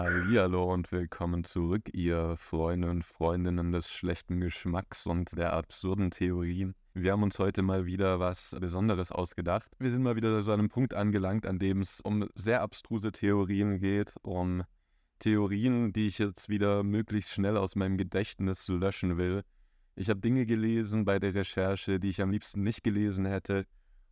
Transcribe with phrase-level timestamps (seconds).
[0.00, 6.76] Hallihallo und willkommen zurück, ihr Freunde und Freundinnen des schlechten Geschmacks und der absurden Theorien.
[6.94, 9.72] Wir haben uns heute mal wieder was Besonderes ausgedacht.
[9.80, 13.80] Wir sind mal wieder zu einem Punkt angelangt, an dem es um sehr abstruse Theorien
[13.80, 14.62] geht, um
[15.18, 19.42] Theorien, die ich jetzt wieder möglichst schnell aus meinem Gedächtnis löschen will.
[19.96, 23.66] Ich habe Dinge gelesen bei der Recherche, die ich am liebsten nicht gelesen hätte.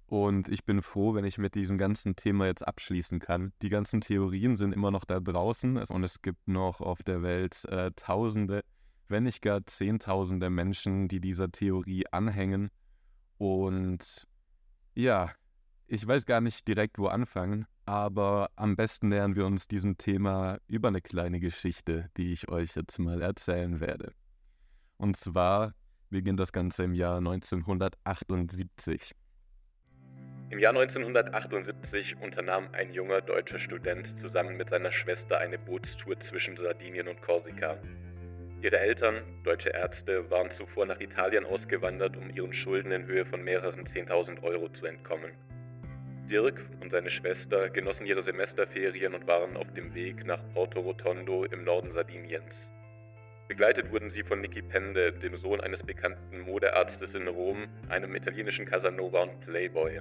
[0.06, 3.52] Und ich bin froh, wenn ich mit diesem ganzen Thema jetzt abschließen kann.
[3.62, 7.64] Die ganzen Theorien sind immer noch da draußen und es gibt noch auf der Welt
[7.64, 8.62] äh, Tausende,
[9.08, 12.70] wenn nicht gar Zehntausende Menschen, die dieser Theorie anhängen.
[13.36, 14.28] Und
[14.94, 15.32] ja,
[15.88, 20.58] ich weiß gar nicht direkt, wo anfangen, aber am besten nähern wir uns diesem Thema
[20.68, 24.12] über eine kleine Geschichte, die ich euch jetzt mal erzählen werde.
[24.98, 25.74] Und zwar
[26.10, 29.14] beginnt das Ganze im Jahr 1978.
[30.48, 36.56] Im Jahr 1978 unternahm ein junger deutscher Student zusammen mit seiner Schwester eine Bootstour zwischen
[36.56, 37.78] Sardinien und Korsika.
[38.62, 43.42] Ihre Eltern, deutsche Ärzte, waren zuvor nach Italien ausgewandert, um ihren Schulden in Höhe von
[43.42, 45.32] mehreren 10.000 Euro zu entkommen.
[46.30, 51.44] Dirk und seine Schwester genossen ihre Semesterferien und waren auf dem Weg nach Porto Rotondo
[51.44, 52.70] im Norden Sardiniens.
[53.48, 58.64] Begleitet wurden sie von Nicky Pende, dem Sohn eines bekannten Modearztes in Rom, einem italienischen
[58.64, 60.00] Casanova und Playboy.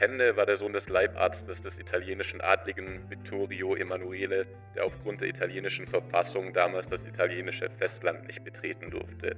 [0.00, 5.86] Pende war der Sohn des Leibarztes des italienischen Adligen Vittorio Emanuele, der aufgrund der italienischen
[5.86, 9.36] Verfassung damals das italienische Festland nicht betreten durfte.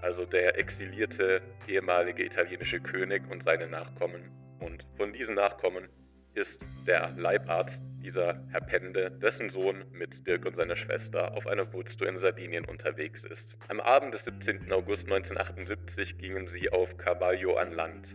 [0.00, 4.30] Also der exilierte ehemalige italienische König und seine Nachkommen.
[4.60, 5.88] Und von diesen Nachkommen
[6.34, 11.64] ist der Leibarzt, dieser Herr Pende, dessen Sohn mit Dirk und seiner Schwester auf einer
[11.64, 13.56] Bootstour in Sardinien unterwegs ist.
[13.66, 14.70] Am Abend des 17.
[14.70, 18.14] August 1978 gingen sie auf Cavallo an Land.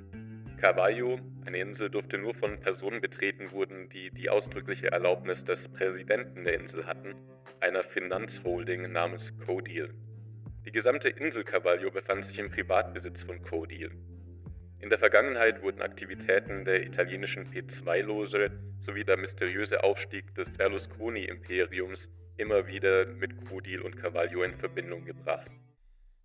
[0.60, 6.44] Cavallo, eine Insel, durfte nur von Personen betreten wurden, die die ausdrückliche Erlaubnis des Präsidenten
[6.44, 7.16] der Insel hatten,
[7.62, 9.94] einer Finanzholding namens Codil.
[10.66, 13.90] Die gesamte Insel Cavallo befand sich im Privatbesitz von Codil.
[14.82, 22.68] In der Vergangenheit wurden Aktivitäten der italienischen P2-Loge sowie der mysteriöse Aufstieg des Berlusconi-Imperiums immer
[22.68, 25.50] wieder mit Codil und Cavallo in Verbindung gebracht.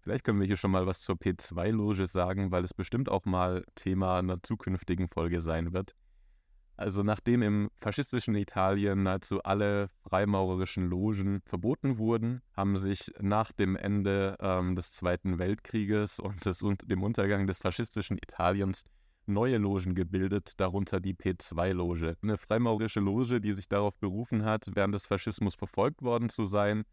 [0.05, 3.65] Vielleicht können wir hier schon mal was zur P2-Loge sagen, weil es bestimmt auch mal
[3.75, 5.95] Thema einer zukünftigen Folge sein wird.
[6.77, 13.77] Also nachdem im faschistischen Italien nahezu alle freimaurerischen Logen verboten wurden, haben sich nach dem
[13.77, 18.85] Ende ähm, des Zweiten Weltkrieges und, des, und dem Untergang des faschistischen Italiens
[19.25, 22.19] neue Logen gebildet, darunter die P2-Loge.
[22.23, 26.85] Eine freimaurerische Loge, die sich darauf berufen hat, während des Faschismus verfolgt worden zu sein,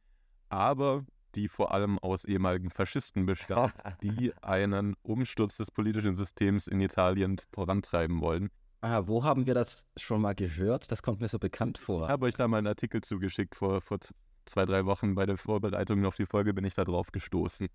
[0.47, 1.03] aber
[1.35, 7.37] die vor allem aus ehemaligen Faschisten bestand, die einen Umsturz des politischen Systems in Italien
[7.51, 8.49] vorantreiben wollen.
[8.81, 10.91] Ah, wo haben wir das schon mal gehört?
[10.91, 12.03] Das kommt mir so bekannt vor.
[12.03, 13.99] Ich habe euch da mal einen Artikel zugeschickt vor, vor
[14.45, 15.13] zwei, drei Wochen.
[15.13, 17.67] Bei der Vorbereitung auf die Folge bin ich da drauf gestoßen.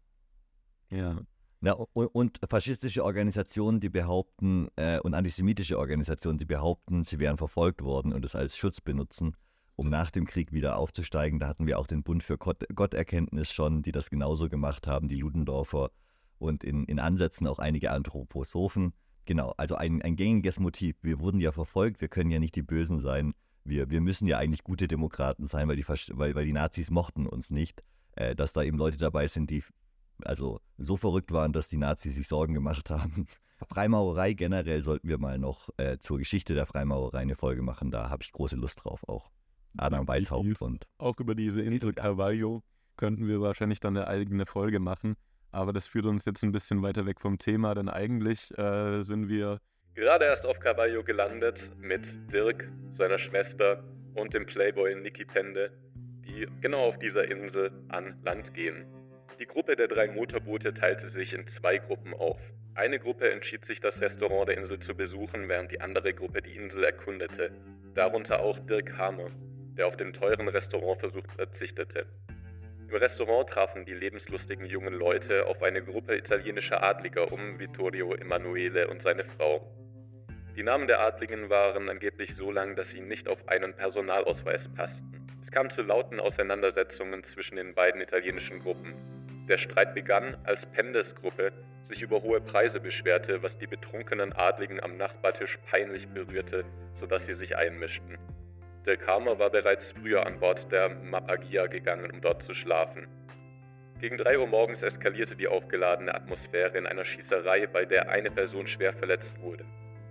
[0.90, 1.20] Ja.
[1.60, 7.38] Na, und, und, faschistische Organisationen, die behaupten, äh, und antisemitische Organisationen, die behaupten, sie wären
[7.38, 9.36] verfolgt worden und es als Schutz benutzen,
[9.76, 11.38] um nach dem Krieg wieder aufzusteigen.
[11.38, 15.08] Da hatten wir auch den Bund für Gott, Gotterkenntnis schon, die das genauso gemacht haben,
[15.08, 15.90] die Ludendorfer
[16.38, 18.92] und in, in Ansätzen auch einige Anthroposophen.
[19.26, 20.96] Genau, also ein, ein gängiges Motiv.
[21.02, 23.34] Wir wurden ja verfolgt, wir können ja nicht die Bösen sein.
[23.64, 27.26] Wir, wir müssen ja eigentlich gute Demokraten sein, weil die, weil, weil die Nazis mochten
[27.26, 27.82] uns nicht.
[28.16, 29.62] Äh, dass da eben Leute dabei sind, die
[30.24, 33.26] also so verrückt waren, dass die Nazis sich Sorgen gemacht haben.
[33.68, 37.90] Freimaurerei generell sollten wir mal noch äh, zur Geschichte der Freimaurerei eine Folge machen.
[37.90, 39.30] Da habe ich große Lust drauf auch.
[39.78, 40.86] Adam Weishaupt und.
[40.98, 42.62] Auch über diese Insel Carvalho
[42.96, 45.16] könnten wir wahrscheinlich dann eine eigene Folge machen.
[45.52, 49.28] Aber das führt uns jetzt ein bisschen weiter weg vom Thema, denn eigentlich äh, sind
[49.28, 49.60] wir
[49.94, 53.82] gerade erst auf Carvalho gelandet mit Dirk, seiner Schwester
[54.14, 55.70] und dem Playboy Nicky Pende,
[56.26, 58.84] die genau auf dieser Insel an Land gehen.
[59.40, 62.38] Die Gruppe der drei Motorboote teilte sich in zwei Gruppen auf.
[62.74, 66.54] Eine Gruppe entschied sich, das Restaurant der Insel zu besuchen, während die andere Gruppe die
[66.54, 67.50] Insel erkundete.
[67.94, 69.30] Darunter auch Dirk Hamer,
[69.76, 72.06] der auf den teuren Restaurantversuch verzichtete.
[72.88, 78.88] Im Restaurant trafen die lebenslustigen jungen Leute auf eine Gruppe italienischer Adliger um Vittorio Emanuele
[78.88, 79.66] und seine Frau.
[80.54, 85.26] Die Namen der Adligen waren angeblich so lang, dass sie nicht auf einen Personalausweis passten.
[85.42, 88.94] Es kam zu lauten Auseinandersetzungen zwischen den beiden italienischen Gruppen.
[89.48, 91.52] Der Streit begann, als Pendes Gruppe
[91.84, 96.64] sich über hohe Preise beschwerte, was die betrunkenen Adligen am Nachbartisch peinlich berührte,
[96.94, 98.18] sodass sie sich einmischten.
[98.86, 103.08] Del Carmo war bereits früher an Bord der Mapagia gegangen, um dort zu schlafen.
[104.00, 108.68] Gegen 3 Uhr morgens eskalierte die aufgeladene Atmosphäre in einer Schießerei, bei der eine Person
[108.68, 109.64] schwer verletzt wurde.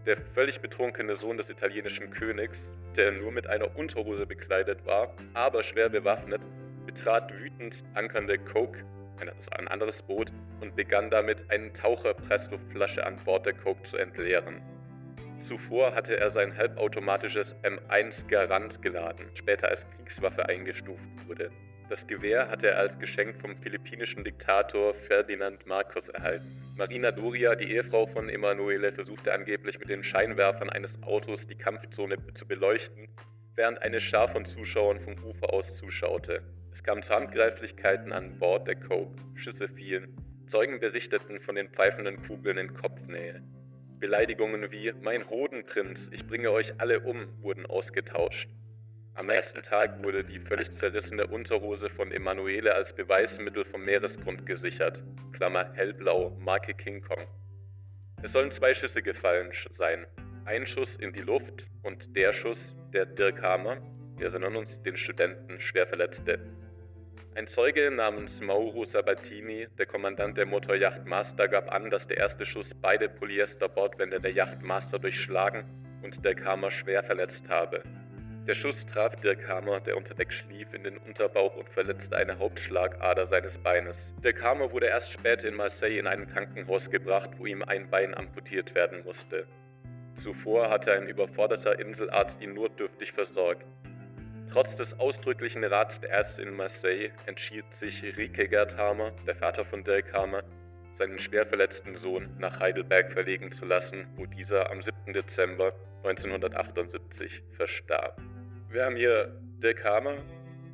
[0.05, 5.63] Der völlig betrunkene Sohn des italienischen Königs, der nur mit einer Unterhose bekleidet war, aber
[5.63, 6.41] schwer bewaffnet,
[6.85, 8.83] betrat wütend ankernde Coke,
[9.21, 14.61] ein anderes Boot, und begann damit, eine Taucher-Pressluftflasche an Bord der Coke zu entleeren.
[15.39, 21.51] Zuvor hatte er sein halbautomatisches M1 Garant geladen, später als Kriegswaffe eingestuft wurde.
[21.87, 26.59] Das Gewehr hatte er als Geschenk vom philippinischen Diktator Ferdinand Marcos erhalten.
[26.75, 32.17] Marina Doria, die Ehefrau von Emanuele, versuchte angeblich mit den Scheinwerfern eines Autos die Kampfzone
[32.33, 33.07] zu beleuchten,
[33.55, 36.41] während eine Schar von Zuschauern vom Ufer aus zuschaute.
[36.71, 40.17] Es kam zu Handgreiflichkeiten an Bord der Coke, Schüsse fielen,
[40.47, 43.41] Zeugen berichteten von den pfeifenden Kugeln in Kopfnähe.
[44.05, 48.47] Beleidigungen wie Mein Hodenprinz, ich bringe euch alle um wurden ausgetauscht.
[49.15, 55.01] Am nächsten Tag wurde die völlig zerrissene Unterhose von Emanuele als Beweismittel vom Meeresgrund gesichert.
[55.33, 57.25] Klammer hellblau, Marke King Kong.
[58.21, 60.05] Es sollen zwei Schüsse gefallen sein.
[60.45, 63.81] Ein Schuss in die Luft und der Schuss, der Dirk Hamer,
[64.17, 66.37] wir erinnern uns, den Studenten schwer verletzte.
[67.37, 72.45] Ein Zeuge namens Mauro Sabatini, der Kommandant der Motorjacht Master, gab an, dass der erste
[72.45, 75.65] Schuss beide Polyesterbordwände der Yacht Master durchschlagen
[76.01, 77.83] und Dirk Hamer schwer verletzt habe.
[78.47, 82.39] Der Schuss traf Dirk Hammer, der unter Deck schlief, in den Unterbauch und verletzte eine
[82.39, 84.13] Hauptschlagader seines Beines.
[84.23, 88.13] Dirk Hammer wurde erst später in Marseille in ein Krankenhaus gebracht, wo ihm ein Bein
[88.13, 89.45] amputiert werden musste.
[90.23, 93.65] Zuvor hatte ein überforderter Inselarzt ihn notdürftig versorgt.
[94.55, 99.65] Trotz des ausdrücklichen Rats der Ärzte in Marseille entschied sich Rike Gerd Hammer, der Vater
[99.65, 100.43] von Dirk Hammer,
[100.93, 105.11] seinen schwer verletzten Sohn nach Heidelberg verlegen zu lassen, wo dieser am 7.
[105.11, 105.73] Dezember
[106.05, 108.21] 1978 verstarb.
[108.69, 110.19] Wir haben hier Dirk Hamer,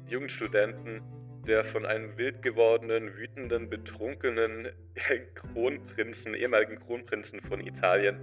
[0.07, 1.01] Jugendstudenten,
[1.47, 4.69] der von einem wild gewordenen, wütenden, betrunkenen
[5.33, 8.19] Kronprinzen, ehemaligen Kronprinzen von Italien,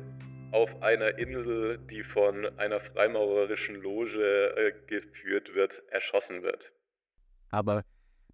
[0.52, 6.72] auf einer Insel, die von einer freimaurerischen Loge äh, geführt wird, erschossen wird.
[7.50, 7.84] Aber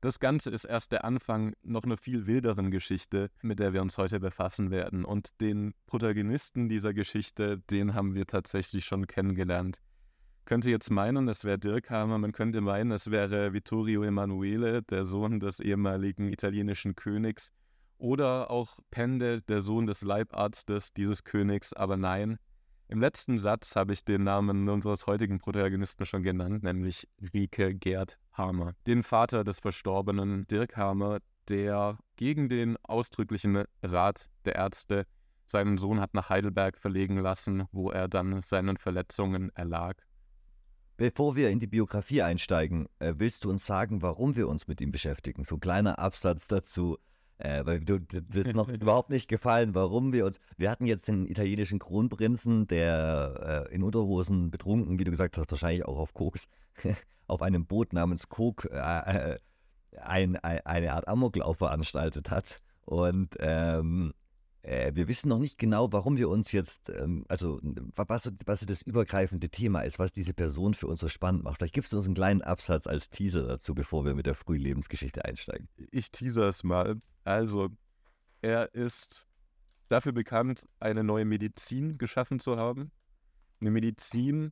[0.00, 3.96] das Ganze ist erst der Anfang noch einer viel wilderen Geschichte, mit der wir uns
[3.96, 5.04] heute befassen werden.
[5.04, 9.80] Und den Protagonisten dieser Geschichte, den haben wir tatsächlich schon kennengelernt
[10.44, 15.04] könnte jetzt meinen, es wäre Dirk Hammer, man könnte meinen, es wäre Vittorio Emanuele, der
[15.04, 17.50] Sohn des ehemaligen italienischen Königs,
[17.98, 22.38] oder auch Pende, der Sohn des Leibarztes dieses Königs, aber nein.
[22.88, 28.18] Im letzten Satz habe ich den Namen unseres heutigen Protagonisten schon genannt, nämlich Rike Gerd
[28.32, 31.18] Hamer, den Vater des verstorbenen Dirk Hamer,
[31.48, 35.06] der gegen den ausdrücklichen Rat der Ärzte
[35.46, 39.96] seinen Sohn hat nach Heidelberg verlegen lassen, wo er dann seinen Verletzungen erlag.
[40.96, 44.80] Bevor wir in die Biografie einsteigen, äh, willst du uns sagen, warum wir uns mit
[44.80, 45.44] ihm beschäftigen?
[45.44, 46.98] So ein kleiner Absatz dazu,
[47.38, 50.38] äh, weil du das ist noch überhaupt nicht gefallen, warum wir uns.
[50.56, 55.50] Wir hatten jetzt den italienischen Kronprinzen, der äh, in Unterhosen betrunken, wie du gesagt hast,
[55.50, 56.46] wahrscheinlich auch auf Koks,
[57.26, 59.38] auf einem Boot namens Kok äh, äh,
[60.00, 62.60] ein, ein, eine Art Amoklauf veranstaltet hat.
[62.84, 64.23] Und ähm, äh,
[64.64, 67.60] wir wissen noch nicht genau, warum wir uns jetzt, ähm, also
[67.96, 71.58] was, was das übergreifende Thema ist, was diese Person für uns so spannend macht.
[71.58, 75.24] Vielleicht gibst du uns einen kleinen Absatz als Teaser dazu, bevor wir mit der Frühlebensgeschichte
[75.24, 75.68] einsteigen.
[75.90, 76.96] Ich teaser es mal.
[77.24, 77.68] Also,
[78.40, 79.26] er ist
[79.88, 82.90] dafür bekannt, eine neue Medizin geschaffen zu haben.
[83.60, 84.50] Eine Medizin,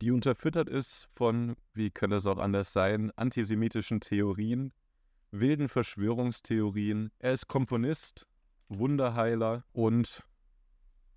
[0.00, 4.72] die unterfüttert ist von, wie könnte es auch anders sein, antisemitischen Theorien,
[5.32, 7.10] wilden Verschwörungstheorien.
[7.18, 8.26] Er ist Komponist
[8.70, 10.24] Wunderheiler und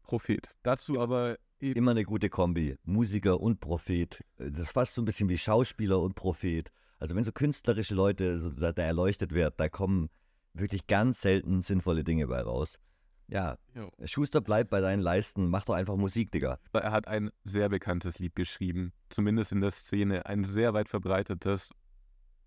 [0.02, 0.50] Prophet.
[0.64, 2.78] Dazu aber eben immer eine gute Kombi.
[2.84, 4.24] Musiker und Prophet.
[4.38, 6.72] Das ist fast so ein bisschen wie Schauspieler und Prophet.
[7.00, 10.10] Also wenn so künstlerische Leute so, da erleuchtet werden, da kommen
[10.54, 12.80] wirklich ganz selten sinnvolle Dinge bei raus.
[13.28, 13.90] Ja, jo.
[14.04, 16.60] Schuster bleibt bei deinen Leisten, mach doch einfach Musik, Digga.
[16.74, 21.72] Er hat ein sehr bekanntes Lied geschrieben, zumindest in der Szene, ein sehr weit verbreitetes,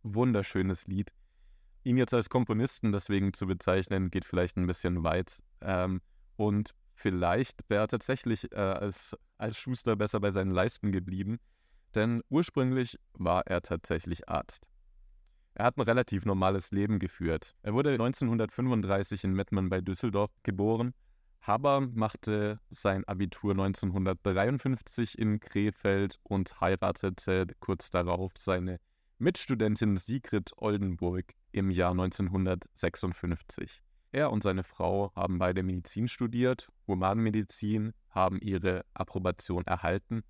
[0.03, 1.13] wunderschönes Lied
[1.87, 5.43] ihn jetzt als Komponisten deswegen zu bezeichnen, geht vielleicht ein bisschen weit.
[5.61, 6.01] Ähm,
[6.35, 11.39] und vielleicht wäre er tatsächlich äh, als, als Schuster besser bei seinen Leisten geblieben,
[11.95, 14.67] denn ursprünglich war er tatsächlich Arzt.
[15.55, 17.55] Er hat ein relativ normales Leben geführt.
[17.63, 20.93] Er wurde 1935 in Mettmann bei Düsseldorf geboren.
[21.41, 28.81] Haber machte sein Abitur 1953 in Krefeld und heiratete kurz darauf seine
[29.19, 33.83] Mitstudentin Sigrid Oldenburg im Jahr 1956.
[34.13, 40.23] Er und seine Frau haben beide Medizin studiert, Humanmedizin, haben ihre Approbation erhalten.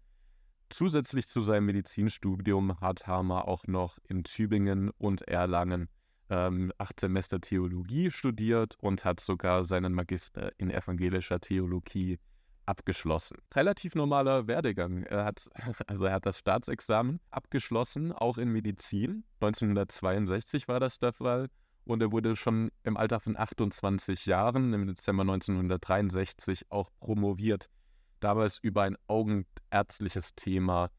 [0.68, 5.88] Zusätzlich zu seinem Medizinstudium hat Hamer auch noch in Tübingen und Erlangen
[6.30, 12.20] ähm, acht Semester Theologie studiert und hat sogar seinen Magister in evangelischer Theologie
[12.66, 13.38] abgeschlossen.
[13.54, 15.04] Relativ normaler Werdegang.
[15.04, 15.48] Er hat,
[15.86, 19.24] also er hat das Staatsexamen abgeschlossen, auch in Medizin.
[19.40, 21.48] 1962 war das der Fall.
[21.84, 27.70] Und er wurde schon im Alter von 28 Jahren, im Dezember 1963, auch promoviert.
[28.18, 30.90] Damals über ein augenärztliches Thema,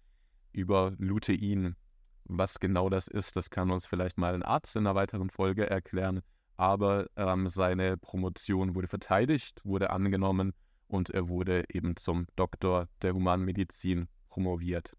[0.53, 1.75] über Lutein.
[2.23, 5.69] Was genau das ist, das kann uns vielleicht mal ein Arzt in einer weiteren Folge
[5.69, 6.21] erklären.
[6.55, 10.53] Aber ähm, seine Promotion wurde verteidigt, wurde angenommen
[10.87, 14.95] und er wurde eben zum Doktor der Humanmedizin promoviert.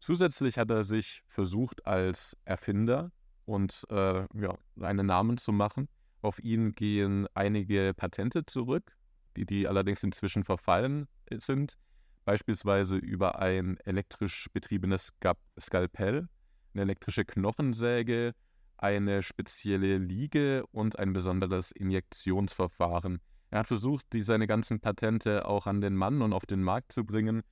[0.00, 3.10] Zusätzlich hat er sich versucht als Erfinder
[3.44, 5.88] und äh, ja, einen Namen zu machen.
[6.22, 8.96] Auf ihn gehen einige Patente zurück,
[9.36, 11.76] die, die allerdings inzwischen verfallen sind.
[12.24, 15.12] Beispielsweise über ein elektrisch betriebenes
[15.58, 16.28] Skalpell,
[16.74, 18.34] eine elektrische Knochensäge,
[18.76, 23.20] eine spezielle Liege und ein besonderes Injektionsverfahren.
[23.50, 26.92] Er hat versucht, die, seine ganzen Patente auch an den Mann und auf den Markt
[26.92, 27.42] zu bringen,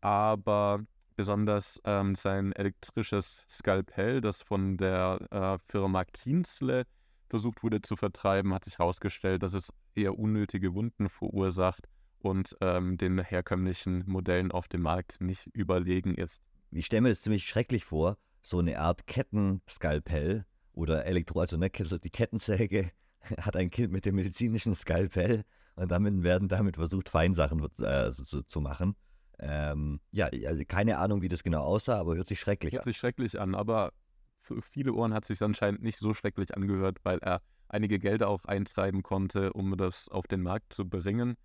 [0.00, 0.84] aber
[1.16, 6.86] besonders ähm, sein elektrisches Skalpell, das von der äh, Firma Kienzle
[7.28, 11.88] versucht wurde zu vertreiben, hat sich herausgestellt, dass es eher unnötige Wunden verursacht
[12.20, 16.42] und ähm, den herkömmlichen Modellen auf dem Markt nicht überlegen ist.
[16.70, 21.70] Ich stelle mir das ziemlich schrecklich vor, so eine Art Kettenskalpell oder Elektro, also ne,
[21.70, 22.90] die Kettensäge
[23.38, 25.44] hat ein Kind mit dem medizinischen Skalpell
[25.76, 28.96] und damit werden damit versucht, Feinsachen äh, zu, zu, machen.
[29.38, 32.86] Ähm, ja, also keine Ahnung, wie das genau aussah, aber hört sich schrecklich hört an.
[32.86, 33.92] Hört sich schrecklich an, aber
[34.40, 38.28] für viele Ohren hat es sich anscheinend nicht so schrecklich angehört, weil er einige Gelder
[38.28, 41.36] auch eintreiben konnte, um das auf den Markt zu bringen.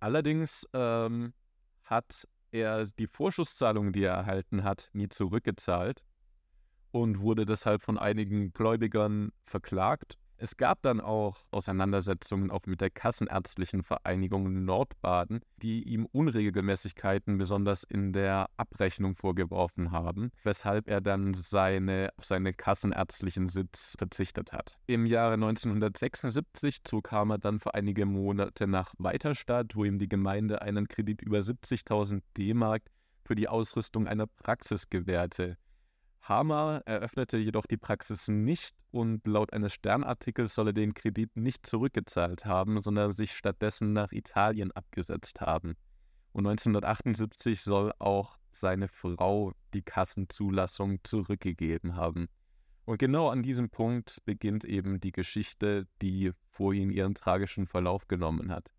[0.00, 1.32] Allerdings ähm,
[1.84, 6.02] hat er die Vorschusszahlungen, die er erhalten hat, nie zurückgezahlt
[6.90, 12.90] und wurde deshalb von einigen Gläubigern verklagt es gab dann auch Auseinandersetzungen auch mit der
[12.90, 21.32] Kassenärztlichen Vereinigung Nordbaden, die ihm Unregelmäßigkeiten besonders in der Abrechnung vorgeworfen haben, weshalb er dann
[21.32, 24.76] seine, auf seinen kassenärztlichen Sitz verzichtet hat.
[24.86, 30.60] Im Jahre 1976 zog Hamer dann für einige Monate nach Weiterstadt, wo ihm die Gemeinde
[30.60, 32.82] einen Kredit über 70.000 D-Mark
[33.24, 35.56] für die Ausrüstung einer Praxis gewährte.
[36.26, 41.66] Hamer eröffnete jedoch die Praxis nicht und laut eines Sternartikels soll er den Kredit nicht
[41.66, 45.74] zurückgezahlt haben, sondern sich stattdessen nach Italien abgesetzt haben.
[46.32, 52.28] Und 1978 soll auch seine Frau die Kassenzulassung zurückgegeben haben.
[52.86, 58.50] Und genau an diesem Punkt beginnt eben die Geschichte, die vorhin ihren tragischen Verlauf genommen
[58.50, 58.72] hat.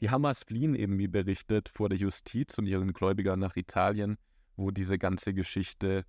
[0.00, 4.16] Die Hammers fliehen eben, wie berichtet, vor der Justiz und ihren Gläubigern nach Italien,
[4.56, 6.04] wo diese ganze Geschichte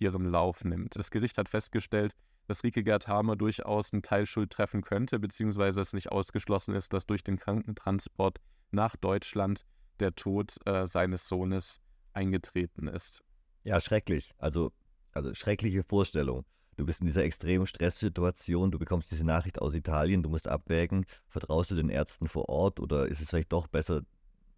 [0.00, 0.96] ihren Lauf nimmt.
[0.96, 2.14] Das Gericht hat festgestellt,
[2.46, 7.06] dass Rike Gerd Hamer durchaus einen Teilschuld treffen könnte, beziehungsweise es nicht ausgeschlossen ist, dass
[7.06, 8.38] durch den Krankentransport
[8.72, 9.64] nach Deutschland
[10.00, 11.80] der Tod äh, seines Sohnes
[12.12, 13.22] eingetreten ist.
[13.62, 14.32] Ja, schrecklich.
[14.38, 14.72] Also,
[15.12, 16.44] also schreckliche Vorstellung.
[16.76, 21.04] Du bist in dieser extremen Stresssituation, du bekommst diese Nachricht aus Italien, du musst abwägen,
[21.26, 24.02] vertraust du den Ärzten vor Ort oder ist es vielleicht doch besser,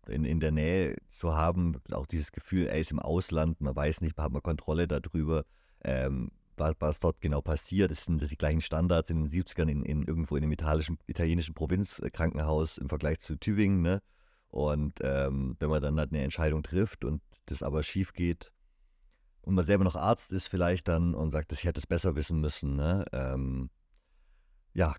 [0.08, 4.00] in, in der Nähe zu haben, auch dieses Gefühl, er ist im Ausland, man weiß
[4.00, 5.44] nicht, hat man Kontrolle darüber,
[5.84, 7.90] ähm, was, was, dort genau passiert.
[7.90, 10.52] Es sind die gleichen Standards in den 70ern in, in irgendwo in einem
[11.06, 13.82] italienischen, Provinzkrankenhaus im Vergleich zu Tübingen.
[13.82, 14.02] Ne?
[14.48, 18.52] Und ähm, wenn man dann halt eine Entscheidung trifft und das aber schief geht
[19.40, 22.40] und man selber noch Arzt ist vielleicht dann und sagt, ich hätte es besser wissen
[22.40, 22.76] müssen.
[22.76, 23.04] Ne?
[23.12, 23.70] Ähm,
[24.74, 24.94] ja,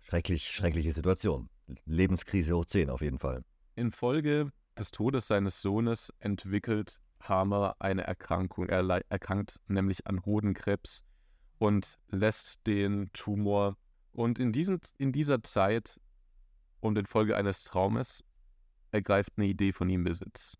[0.00, 1.48] schrecklich, schreckliche Situation.
[1.84, 3.42] Lebenskrise hoch 10 auf jeden Fall.
[3.76, 8.68] Infolge des Todes seines Sohnes entwickelt Hamer eine Erkrankung.
[8.68, 11.02] Er erkrankt nämlich an Hodenkrebs
[11.58, 13.76] und lässt den Tumor.
[14.12, 16.00] Und in, diesen, in dieser Zeit
[16.80, 18.24] und infolge eines Traumes
[18.90, 20.56] ergreift eine Idee von ihm Besitz.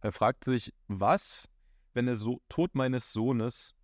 [0.00, 1.48] Er fragt sich, was,
[1.94, 3.74] wenn der so Tod meines Sohnes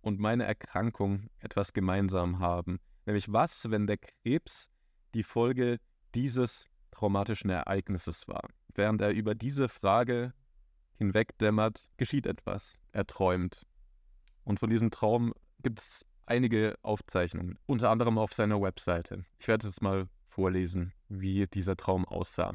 [0.00, 2.78] und meine Erkrankung etwas gemeinsam haben?
[3.06, 4.70] Nämlich was, wenn der Krebs
[5.14, 5.78] die Folge
[6.14, 8.48] dieses traumatischen Ereignisses war.
[8.74, 10.32] Während er über diese Frage
[10.94, 12.78] hinwegdämmert, geschieht etwas.
[12.92, 13.66] Er träumt.
[14.44, 19.24] Und von diesem Traum gibt es einige Aufzeichnungen, unter anderem auf seiner Webseite.
[19.38, 22.54] Ich werde es mal vorlesen, wie dieser Traum aussah.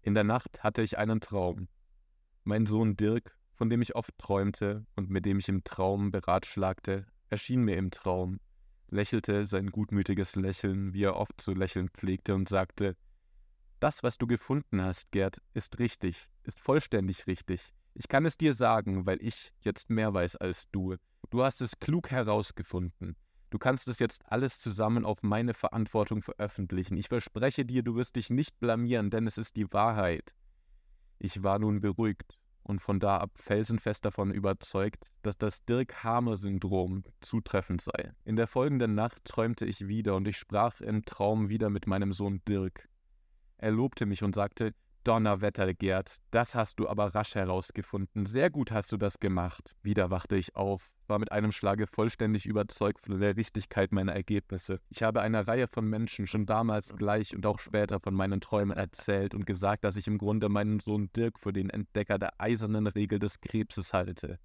[0.00, 1.68] In der Nacht hatte ich einen Traum.
[2.44, 7.06] Mein Sohn Dirk, von dem ich oft träumte und mit dem ich im Traum beratschlagte,
[7.30, 8.40] erschien mir im Traum
[8.92, 12.96] lächelte sein gutmütiges Lächeln, wie er oft zu lächeln pflegte, und sagte
[13.80, 17.72] Das, was du gefunden hast, Gerd, ist richtig, ist vollständig richtig.
[17.94, 20.96] Ich kann es dir sagen, weil ich jetzt mehr weiß als du.
[21.30, 23.16] Du hast es klug herausgefunden.
[23.50, 26.96] Du kannst es jetzt alles zusammen auf meine Verantwortung veröffentlichen.
[26.96, 30.34] Ich verspreche dir, du wirst dich nicht blamieren, denn es ist die Wahrheit.
[31.18, 37.80] Ich war nun beruhigt und von da ab felsenfest davon überzeugt, dass das Dirk-Hamer-Syndrom zutreffend
[37.80, 38.12] sei.
[38.24, 42.12] In der folgenden Nacht träumte ich wieder und ich sprach im Traum wieder mit meinem
[42.12, 42.88] Sohn Dirk.
[43.58, 48.24] Er lobte mich und sagte, Donnerwetter, Gerd, das hast du aber rasch herausgefunden.
[48.24, 49.74] Sehr gut hast du das gemacht.
[49.82, 54.78] Wieder wachte ich auf, war mit einem Schlage vollständig überzeugt von der Richtigkeit meiner Ergebnisse.
[54.90, 58.76] Ich habe einer Reihe von Menschen schon damals gleich und auch später von meinen Träumen
[58.76, 62.86] erzählt und gesagt, dass ich im Grunde meinen Sohn Dirk für den Entdecker der eisernen
[62.86, 64.38] Regel des Krebses halte.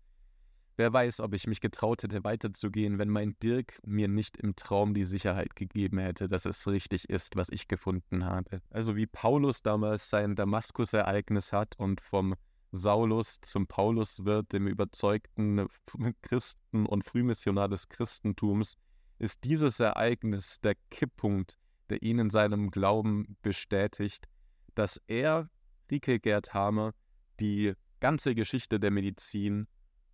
[0.77, 4.93] Wer weiß, ob ich mich getraut hätte, weiterzugehen, wenn mein Dirk mir nicht im Traum
[4.93, 8.61] die Sicherheit gegeben hätte, dass es richtig ist, was ich gefunden habe.
[8.69, 12.35] Also wie Paulus damals sein Damaskus-Ereignis hat und vom
[12.71, 15.67] Saulus zum Paulus wird, dem überzeugten
[16.21, 18.77] Christen und Frühmissionar des Christentums,
[19.17, 21.57] ist dieses Ereignis der Kipppunkt,
[21.89, 24.27] der ihn in seinem Glauben bestätigt,
[24.75, 25.49] dass er,
[25.89, 26.93] Rike Gerd Hamer,
[27.39, 29.67] die ganze Geschichte der Medizin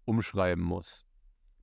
[0.06, 1.06] umschreiben muss.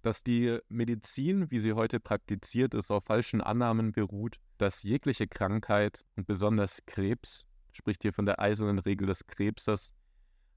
[0.03, 6.05] Dass die Medizin, wie sie heute praktiziert ist, auf falschen Annahmen beruht, dass jegliche Krankheit
[6.17, 9.95] und besonders Krebs, spricht hier von der eisernen Regel des Krebses,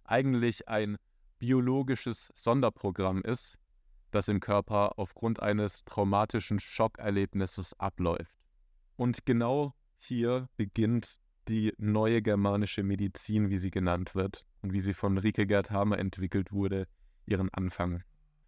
[0.06, 0.98] eigentlich ein
[1.40, 3.58] biologisches Sonderprogramm ist,
[4.12, 8.38] das im Körper aufgrund eines traumatischen Schockerlebnisses abläuft.
[8.96, 14.94] Und genau hier beginnt die neue germanische Medizin, wie sie genannt wird und wie sie
[14.94, 16.88] von Rike Gerd Hamer entwickelt wurde,
[17.26, 18.04] ihren Anfang.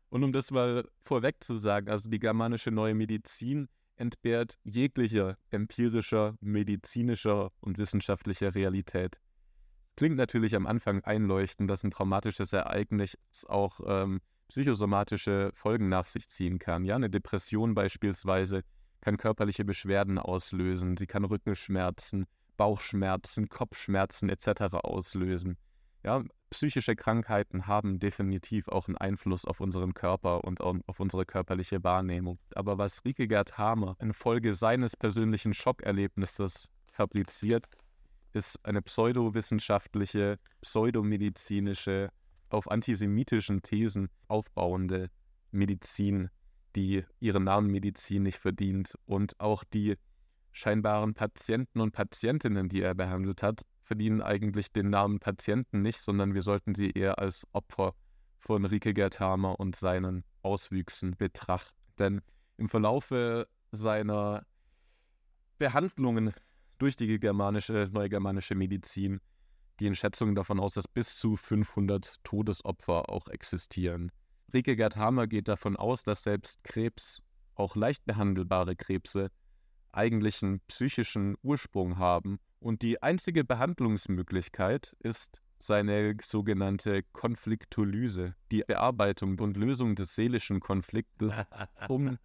[0.09, 3.67] Und um das mal vorweg zu sagen, also die germanische neue Medizin
[3.97, 9.17] entbehrt jeglicher empirischer, medizinischer und wissenschaftlicher Realität.
[9.89, 13.17] Es klingt natürlich am Anfang einleuchtend, dass ein traumatisches Ereignis
[13.47, 16.83] auch ähm, psychosomatische Folgen nach sich ziehen kann.
[16.83, 18.63] Ja, eine Depression beispielsweise
[19.01, 22.25] kann körperliche Beschwerden auslösen, sie kann Rückenschmerzen,
[22.57, 24.75] Bauchschmerzen, Kopfschmerzen etc.
[24.83, 25.57] auslösen.
[26.03, 31.83] Ja, psychische Krankheiten haben definitiv auch einen Einfluss auf unseren Körper und auf unsere körperliche
[31.83, 32.39] Wahrnehmung.
[32.53, 37.65] Aber was Rikegard Hamer infolge seines persönlichen Schockerlebnisses fabriziert,
[38.33, 42.09] ist eine pseudowissenschaftliche, pseudomedizinische,
[42.49, 45.09] auf antisemitischen Thesen aufbauende
[45.51, 46.29] Medizin,
[46.75, 49.95] die ihren Namen Medizin nicht verdient und auch die
[50.51, 56.33] scheinbaren Patienten und Patientinnen, die er behandelt hat, verdienen eigentlich den Namen Patienten nicht, sondern
[56.33, 57.93] wir sollten sie eher als Opfer
[58.39, 61.77] von Rike Gerthamer und seinen Auswüchsen betrachten.
[61.97, 62.21] Denn
[62.57, 64.45] im Verlaufe seiner
[65.57, 66.33] Behandlungen
[66.77, 69.21] durch die germanische, neugermanische Medizin
[69.77, 74.11] gehen Schätzungen davon aus, dass bis zu 500 Todesopfer auch existieren.
[74.53, 77.21] Rike Gerthamer geht davon aus, dass selbst Krebs,
[77.55, 79.29] auch leicht behandelbare Krebse,
[79.91, 89.39] eigentlich einen psychischen Ursprung haben und die einzige Behandlungsmöglichkeit ist seine sogenannte Konfliktolyse, die Bearbeitung
[89.39, 91.33] und Lösung des seelischen Konfliktes,
[91.87, 92.17] um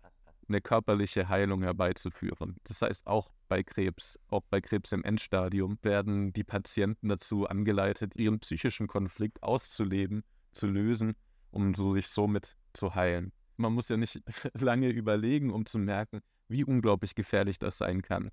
[0.49, 2.57] eine körperliche Heilung herbeizuführen.
[2.65, 8.17] Das heißt, auch bei Krebs, auch bei Krebs im Endstadium, werden die Patienten dazu angeleitet,
[8.17, 11.15] ihren psychischen Konflikt auszuleben, zu lösen,
[11.51, 13.33] um so sich somit zu heilen.
[13.57, 14.21] Man muss ja nicht
[14.61, 18.31] lange überlegen, um zu merken, wie unglaublich gefährlich das sein kann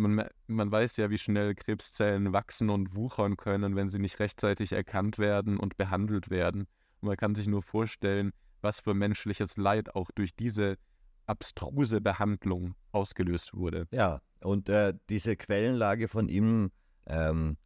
[0.00, 4.72] man, man weiß ja, wie schnell Krebszellen wachsen und wuchern können, wenn sie nicht rechtzeitig
[4.72, 6.66] erkannt werden und behandelt werden.
[7.00, 10.76] Und man kann sich nur vorstellen, was für menschliches Leid auch durch diese
[11.26, 13.86] abstruse Behandlung ausgelöst wurde.
[13.90, 16.72] Ja, und äh, diese Quellenlage von ihm,
[17.06, 17.56] ähm,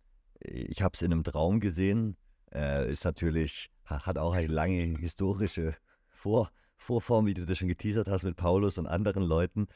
[0.41, 2.17] ich habe es in einem Traum gesehen,
[2.53, 5.75] äh, ist natürlich, hat auch eine lange historische
[6.09, 9.69] Vor Vorform, wie du das schon geteasert hast mit Paulus und anderen Leuten.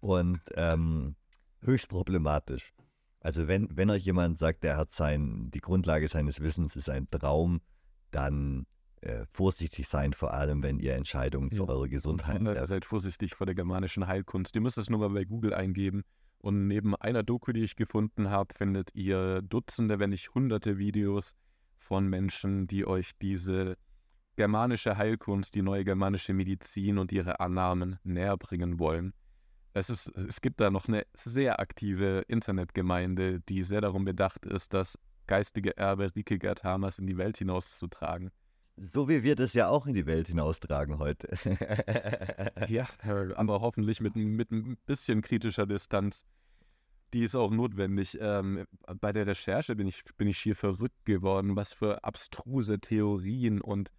[0.00, 1.16] Und ähm,
[1.62, 2.72] höchst problematisch.
[3.20, 7.08] Also wenn, wenn euch jemand sagt, er hat sein, die Grundlage seines Wissens ist ein
[7.10, 7.60] Traum,
[8.10, 8.66] dann
[9.00, 11.56] äh, vorsichtig sein, vor allem wenn ihr Entscheidungen ja.
[11.56, 12.66] für eure Gesundheit trefft.
[12.66, 14.54] Seid vorsichtig vor der germanischen Heilkunst.
[14.54, 16.02] Ihr müsst es nur mal bei Google eingeben.
[16.38, 21.36] Und neben einer Doku, die ich gefunden habe, findet ihr Dutzende, wenn nicht hunderte Videos
[21.78, 23.76] von Menschen, die euch diese
[24.36, 29.12] germanische Heilkunst, die neue germanische Medizin und ihre Annahmen näher bringen wollen.
[29.74, 34.74] Es, ist, es gibt da noch eine sehr aktive Internetgemeinde, die sehr darum bedacht ist,
[34.74, 38.30] das geistige Erbe Rike Gerd Hamers in die Welt hinauszutragen.
[38.76, 41.28] So wie wir das ja auch in die Welt hinaustragen heute.
[42.68, 42.86] ja,
[43.36, 46.24] aber hoffentlich mit, mit ein bisschen kritischer Distanz.
[47.12, 48.18] Die ist auch notwendig.
[48.20, 48.64] Ähm,
[49.00, 53.90] bei der Recherche bin ich, bin ich hier verrückt geworden, was für abstruse Theorien und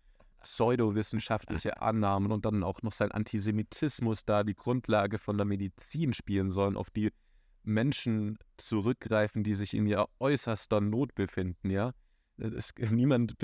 [0.43, 6.51] pseudowissenschaftliche Annahmen und dann auch noch sein Antisemitismus da die Grundlage von der Medizin spielen
[6.51, 7.11] sollen, auf die
[7.63, 11.93] Menschen zurückgreifen, die sich in ihrer äußerster Not befinden, ja.
[12.37, 13.35] es, niemand,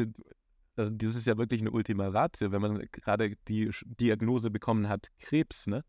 [0.75, 5.09] also das ist ja wirklich eine Ultima Ratio, wenn man gerade die Diagnose bekommen hat,
[5.19, 5.83] Krebs, ne?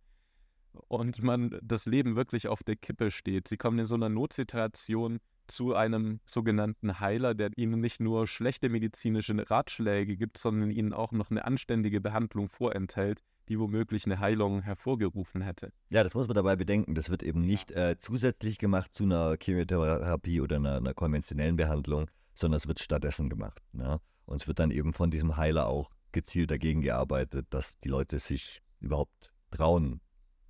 [0.87, 3.49] Und man das Leben wirklich auf der Kippe steht.
[3.49, 5.19] Sie kommen in so einer Notsituation
[5.51, 11.13] zu einem sogenannten Heiler, der ihnen nicht nur schlechte medizinische Ratschläge gibt, sondern ihnen auch
[11.13, 15.73] noch eine anständige Behandlung vorenthält, die womöglich eine Heilung hervorgerufen hätte.
[15.91, 16.95] Ja, das muss man dabei bedenken.
[16.95, 22.09] Das wird eben nicht äh, zusätzlich gemacht zu einer Chemotherapie oder einer, einer, konventionellen Behandlung,
[22.33, 23.61] sondern es wird stattdessen gemacht.
[23.73, 24.01] Ne?
[24.25, 28.19] Und es wird dann eben von diesem Heiler auch gezielt dagegen gearbeitet, dass die Leute
[28.19, 30.01] sich überhaupt trauen,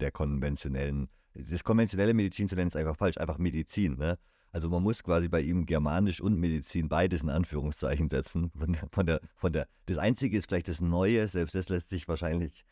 [0.00, 3.96] der konventionellen, das konventionelle Medizin zu nennen, ist einfach falsch, einfach Medizin.
[3.96, 4.18] Ne?
[4.52, 8.50] Also man muss quasi bei ihm Germanisch und Medizin beides in Anführungszeichen setzen.
[8.56, 11.90] Von der, von der, von der, das Einzige ist vielleicht das Neue, selbst das lässt
[11.90, 12.64] sich wahrscheinlich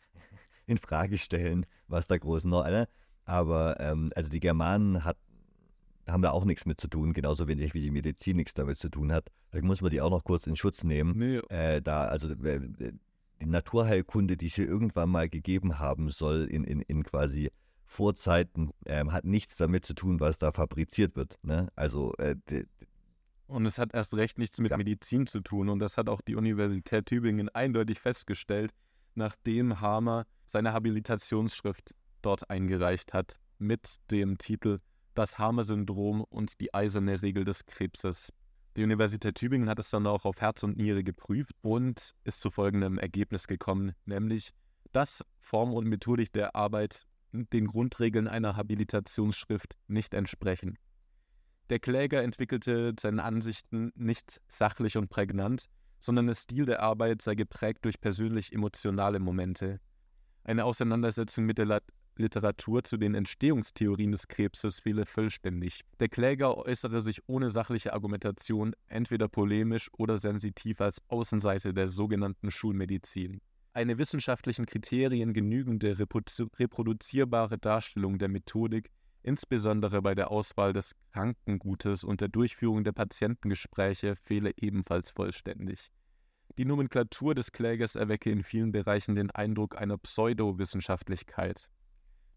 [0.65, 2.69] in Frage stellen, was da groß neu.
[2.69, 2.87] Ne?
[3.25, 5.17] Aber ähm, also die Germanen hat,
[6.07, 8.89] haben da auch nichts mit zu tun, genauso wenig wie die Medizin nichts damit zu
[8.89, 9.29] tun hat.
[9.49, 11.17] Vielleicht muss man die auch noch kurz in Schutz nehmen.
[11.17, 11.37] Nee.
[11.49, 12.59] Äh, da, also äh,
[13.41, 17.51] die Naturheilkunde, die es hier irgendwann mal gegeben haben soll, in, in, in quasi
[17.89, 21.39] Vorzeiten, ähm, hat nichts damit zu tun, was da fabriziert wird.
[21.41, 21.69] Ne?
[21.75, 22.35] Also äh,
[23.47, 24.77] und es hat erst recht nichts mit ja.
[24.77, 25.69] Medizin zu tun.
[25.69, 28.71] Und das hat auch die Universität Tübingen eindeutig festgestellt,
[29.15, 34.79] nachdem Hamer seine Habilitationsschrift dort eingereicht hat mit dem Titel
[35.15, 38.31] Das Hamer-Syndrom und die eiserne Regel des Krebses.
[38.77, 42.51] Die Universität Tübingen hat es dann auch auf Herz und Niere geprüft und ist zu
[42.51, 44.51] folgendem Ergebnis gekommen, nämlich,
[44.91, 50.77] dass Form und Methodik der Arbeit den Grundregeln einer Habilitationsschrift nicht entsprechen.
[51.69, 57.35] Der Kläger entwickelte seine Ansichten nicht sachlich und prägnant, sondern der Stil der Arbeit sei
[57.35, 59.79] geprägt durch persönlich emotionale Momente.
[60.43, 61.81] Eine Auseinandersetzung mit der
[62.15, 65.81] Literatur zu den Entstehungstheorien des Krebses fehle vollständig.
[65.99, 72.49] Der Kläger äußere sich ohne sachliche Argumentation entweder polemisch oder sensitiv als Außenseite der sogenannten
[72.51, 73.41] Schulmedizin
[73.79, 78.91] eine wissenschaftlichen Kriterien genügende reproduzierbare Darstellung der Methodik,
[79.23, 85.91] insbesondere bei der Auswahl des Krankengutes und der Durchführung der Patientengespräche, fehle ebenfalls vollständig.
[86.57, 91.69] Die Nomenklatur des Klägers erwecke in vielen Bereichen den Eindruck einer Pseudowissenschaftlichkeit.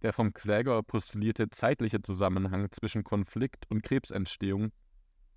[0.03, 4.71] Der vom Kläger postulierte zeitliche Zusammenhang zwischen Konflikt und Krebsentstehung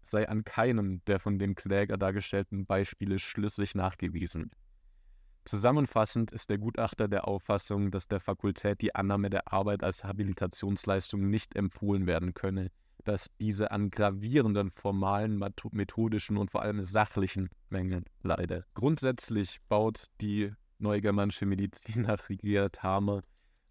[0.03, 4.51] sei an keinem der von dem Kläger dargestellten Beispiele schlüssig nachgewiesen.
[5.45, 11.29] Zusammenfassend ist der Gutachter der Auffassung, dass der Fakultät die Annahme der Arbeit als Habilitationsleistung
[11.29, 12.71] nicht empfohlen werden könne,
[13.03, 15.39] dass diese an gravierenden formalen,
[15.71, 18.65] methodischen und vor allem sachlichen Mängeln leide.
[18.73, 23.21] Grundsätzlich baut die neugermanische Medizin nach Rigert Hamer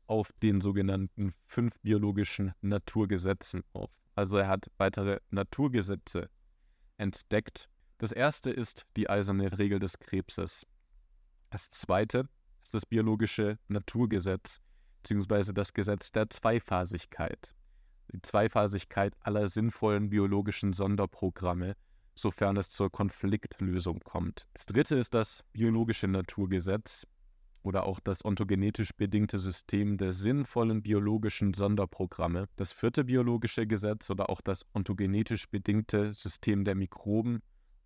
[0.07, 3.91] auf den sogenannten fünf biologischen Naturgesetzen auf.
[4.15, 6.29] Also er hat weitere Naturgesetze
[6.99, 7.69] entdeckt.
[7.99, 10.67] Das erste ist die eiserne Regel des Krebses.
[11.55, 12.29] Das zweite
[12.65, 14.61] ist das biologische Naturgesetz,
[14.97, 17.55] beziehungsweise das Gesetz der Zweiphasigkeit.
[18.13, 21.77] Die Zweiphasigkeit aller sinnvollen biologischen Sonderprogramme,
[22.17, 24.49] sofern es zur Konfliktlösung kommt.
[24.53, 27.07] Das dritte ist das biologische Naturgesetz
[27.63, 32.49] oder auch das ontogenetisch bedingte System der sinnvollen biologischen Sonderprogramme.
[32.57, 37.43] Das vierte biologische Gesetz oder auch das ontogenetisch bedingte System der Mikroben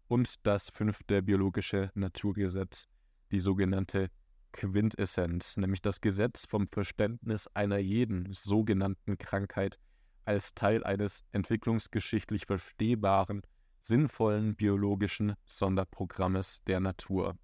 [0.06, 2.88] und das fünfte biologische Naturgesetz
[3.30, 4.10] die sogenannte
[4.52, 9.78] Quintessenz, nämlich das Gesetz vom Verständnis einer jeden sogenannten Krankheit
[10.24, 13.42] als Teil eines entwicklungsgeschichtlich verstehbaren,
[13.80, 17.38] sinnvollen biologischen Sonderprogrammes der Natur.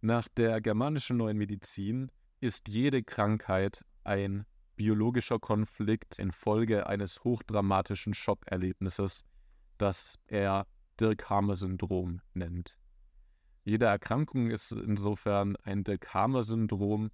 [0.00, 9.24] Nach der germanischen neuen Medizin ist jede Krankheit ein biologischer Konflikt infolge eines hochdramatischen Schockerlebnisses,
[9.76, 10.66] das er
[11.00, 12.77] Dirk-Hamer-Syndrom nennt.
[13.64, 17.10] Jede Erkrankung ist insofern ein Delkamer-Syndrom,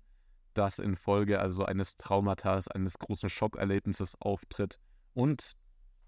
[0.54, 4.78] das infolge also eines Traumatas, eines großen Schockerlebnisses auftritt
[5.14, 5.52] und,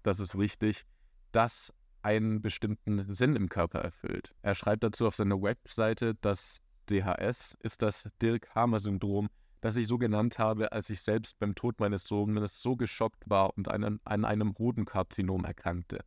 [0.03, 0.85] das ist wichtig,
[1.31, 4.33] das einen bestimmten Sinn im Körper erfüllt.
[4.41, 9.27] Er schreibt dazu auf seiner Webseite, dass DHS ist das Dirk-Hamer-Syndrom,
[9.59, 13.57] das ich so genannt habe, als ich selbst beim Tod meines Sohnes so geschockt war
[13.57, 16.05] und an einem Hodenkarzinom erkrankte.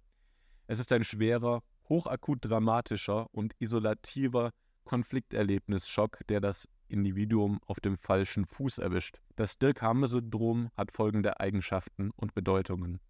[0.67, 4.53] Es ist ein schwerer, hochakut dramatischer und isolativer
[4.85, 9.21] Konflikterlebnisschock, der das Individuum auf dem falschen Fuß erwischt.
[9.37, 13.01] Das Dirk-Hamer-Syndrom hat folgende Eigenschaften und Bedeutungen.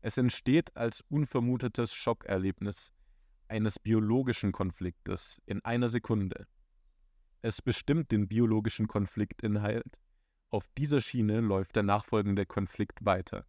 [0.00, 2.92] Es entsteht als unvermutetes Schockerlebnis
[3.48, 6.46] eines biologischen Konfliktes in einer Sekunde.
[7.40, 10.00] Es bestimmt den biologischen Konfliktinhalt.
[10.50, 13.46] Auf dieser Schiene läuft der nachfolgende Konflikt weiter.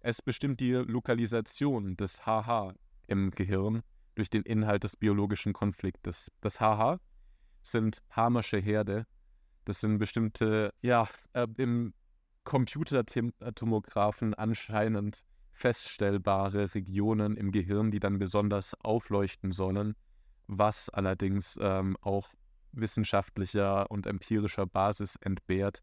[0.00, 2.74] Es bestimmt die Lokalisation des HH
[3.06, 3.82] im Gehirn
[4.14, 6.30] durch den Inhalt des biologischen Konfliktes.
[6.40, 6.98] Das HH
[7.62, 9.06] sind Hamersche Herde.
[9.64, 11.94] Das sind bestimmte, ja, äh, im
[12.44, 15.22] Computertomographen anscheinend
[15.52, 19.94] feststellbare Regionen im Gehirn, die dann besonders aufleuchten sollen,
[20.48, 22.28] was allerdings ähm, auch
[22.72, 25.82] wissenschaftlicher und empirischer Basis entbehrt.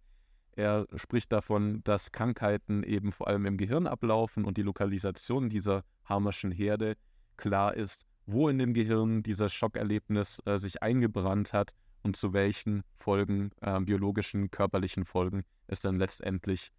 [0.55, 5.83] Er spricht davon, dass Krankheiten eben vor allem im Gehirn ablaufen und die Lokalisation dieser
[6.03, 6.97] Hamerschen Herde
[7.37, 12.83] klar ist, wo in dem Gehirn dieses Schockerlebnis äh, sich eingebrannt hat und zu welchen
[12.97, 16.71] Folgen, äh, biologischen, körperlichen Folgen es dann letztendlich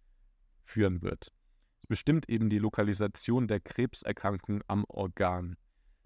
[0.63, 1.31] führen wird.
[1.79, 5.57] Es bestimmt eben die Lokalisation der Krebserkrankung am Organ.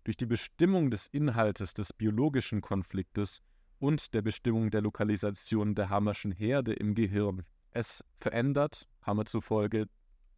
[0.03, 3.41] Durch die Bestimmung des Inhaltes des biologischen Konfliktes
[3.79, 7.43] und der Bestimmung der Lokalisation der Hammerschen Herde im Gehirn.
[7.71, 9.87] Es verändert, Hammer zufolge,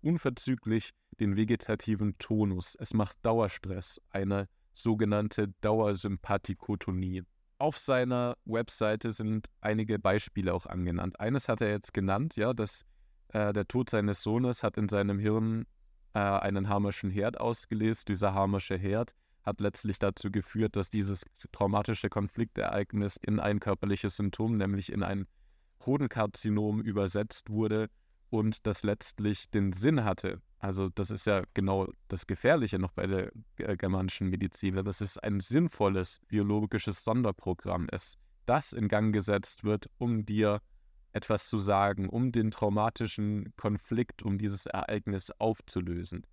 [0.01, 2.75] unverzüglich den vegetativen Tonus.
[2.79, 4.47] Es macht Dauerstress, eine
[4.81, 7.23] sogenannte Dauersympathikotonie.
[7.59, 11.19] Auf seiner Webseite sind einige Beispiele auch angenannt.
[11.19, 12.85] Eines hat er jetzt genannt, ja, dass
[13.29, 15.65] äh, der Tod seines Sohnes hat in seinem Hirn
[16.13, 18.09] äh, einen harmischen Herd ausgelöst.
[18.09, 19.13] Dieser harmische Herd
[19.43, 25.25] hat letztlich dazu geführt, dass dieses traumatische Konfliktereignis in ein körperliches Symptom, nämlich in ein
[25.85, 27.89] Hodenkarzinom übersetzt wurde
[28.29, 30.41] und das letztlich den Sinn hatte.
[30.59, 33.31] Also das ist ja genau das Gefährliche noch bei der
[33.77, 40.25] germanischen Medizin, dass es ein sinnvolles biologisches Sonderprogramm ist, das in Gang gesetzt wird, um
[40.25, 40.61] dir
[41.13, 46.25] etwas zu sagen, um den traumatischen Konflikt, um dieses Ereignis aufzulösen.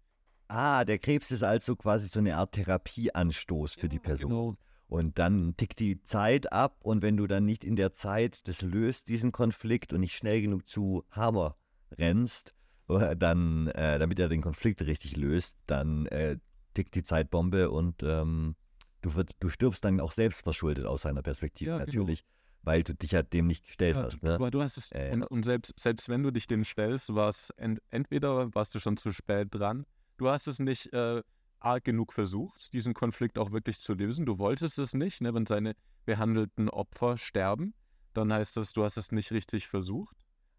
[0.48, 4.30] Ah, der Krebs ist also quasi so eine Art Therapieanstoß für ja, die Person.
[4.30, 4.56] Genau.
[4.86, 8.62] Und dann tickt die Zeit ab und wenn du dann nicht in der Zeit das
[8.62, 11.56] löst, diesen Konflikt und nicht schnell genug zu Hammer
[11.98, 12.54] rennst,
[12.86, 16.38] dann, äh, damit er den Konflikt richtig löst, dann äh,
[16.74, 18.56] tickt die Zeitbombe und ähm,
[19.00, 21.86] du, wird, du stirbst dann auch selbst verschuldet aus seiner Perspektive ja, genau.
[21.86, 22.20] natürlich.
[22.20, 22.30] Genau.
[22.62, 24.22] Weil du dich ja dem nicht gestellt ja, hast.
[24.22, 24.34] Ne?
[24.34, 27.28] Aber du hast es, äh, und, und, selbst, selbst wenn du dich dem stellst, war
[27.28, 29.84] es ent, entweder warst du schon zu spät dran,
[30.16, 31.22] du hast es nicht äh,
[31.60, 34.24] arg genug versucht, diesen Konflikt auch wirklich zu lösen.
[34.24, 35.34] Du wolltest es nicht, ne?
[35.34, 35.74] wenn seine
[36.06, 37.74] behandelten Opfer sterben,
[38.14, 40.16] dann heißt das, du hast es nicht richtig versucht.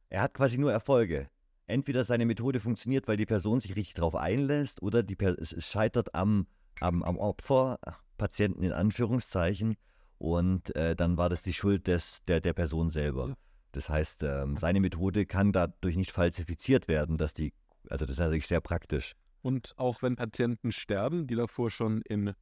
[0.10, 1.30] Er hat quasi nur Erfolge
[1.68, 5.68] entweder seine Methode funktioniert, weil die Person sich richtig darauf einlässt, oder die, es, es,
[5.68, 6.48] scheitert am,
[6.80, 7.80] am, am Opfer,
[8.18, 9.76] Patienten in Anführungszeichen,
[10.18, 13.30] und äh, dann war das die Schuld des, der, der Person selber.
[13.30, 13.36] Ja.
[13.74, 17.54] Das heißt, ähm, seine Methode kann dadurch nicht falsifiziert werden, dass die,
[17.90, 19.14] also das ist natürlich sehr praktisch.
[19.42, 22.34] Und auch wenn Patienten sterben, die davor schon in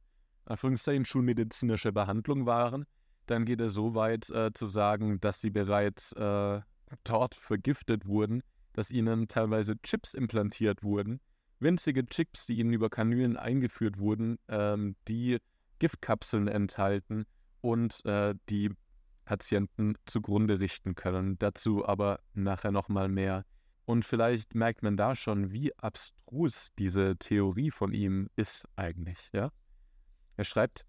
[0.44, 2.84] Anführungszeichen schulmedizinische Behandlung waren,
[3.26, 6.60] dann geht er so weit äh, zu sagen, dass sie bereits äh,
[7.04, 8.42] dort vergiftet wurden,
[8.72, 11.20] dass ihnen teilweise Chips implantiert wurden,
[11.60, 15.38] winzige Chips, die ihnen über Kanülen eingeführt wurden, ähm, die
[15.78, 17.26] Giftkapseln enthalten
[17.60, 18.70] und äh, die
[19.24, 21.38] Patienten zugrunde richten können.
[21.38, 23.44] Dazu aber nachher nochmal mehr.
[23.86, 29.50] Und vielleicht merkt man da schon, wie abstrus diese Theorie von ihm ist eigentlich, ja?
[30.36, 30.84] Er schreibt,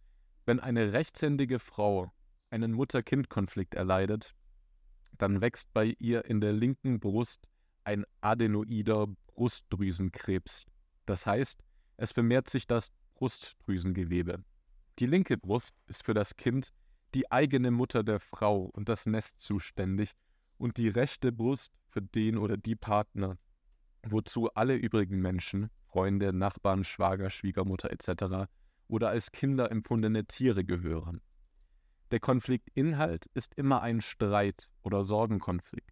[0.45, 2.11] wenn eine rechtshändige Frau
[2.49, 4.33] einen Mutter-Kind-Konflikt erleidet,
[5.21, 7.47] dann wächst bei ihr in der linken Brust
[7.83, 10.65] ein adenoider Brustdrüsenkrebs.
[11.05, 11.63] Das heißt,
[11.97, 14.43] es vermehrt sich das Brustdrüsengewebe.
[14.99, 16.71] Die linke Brust ist für das Kind
[17.13, 20.11] die eigene Mutter der Frau und das Nest zuständig
[20.57, 23.37] und die rechte Brust für den oder die Partner,
[24.03, 28.49] wozu alle übrigen Menschen, Freunde, Nachbarn, Schwager, Schwiegermutter etc.
[28.87, 31.21] oder als Kinder empfundene Tiere gehören.
[32.11, 35.91] Der Konfliktinhalt ist immer ein Streit oder Sorgenkonflikt.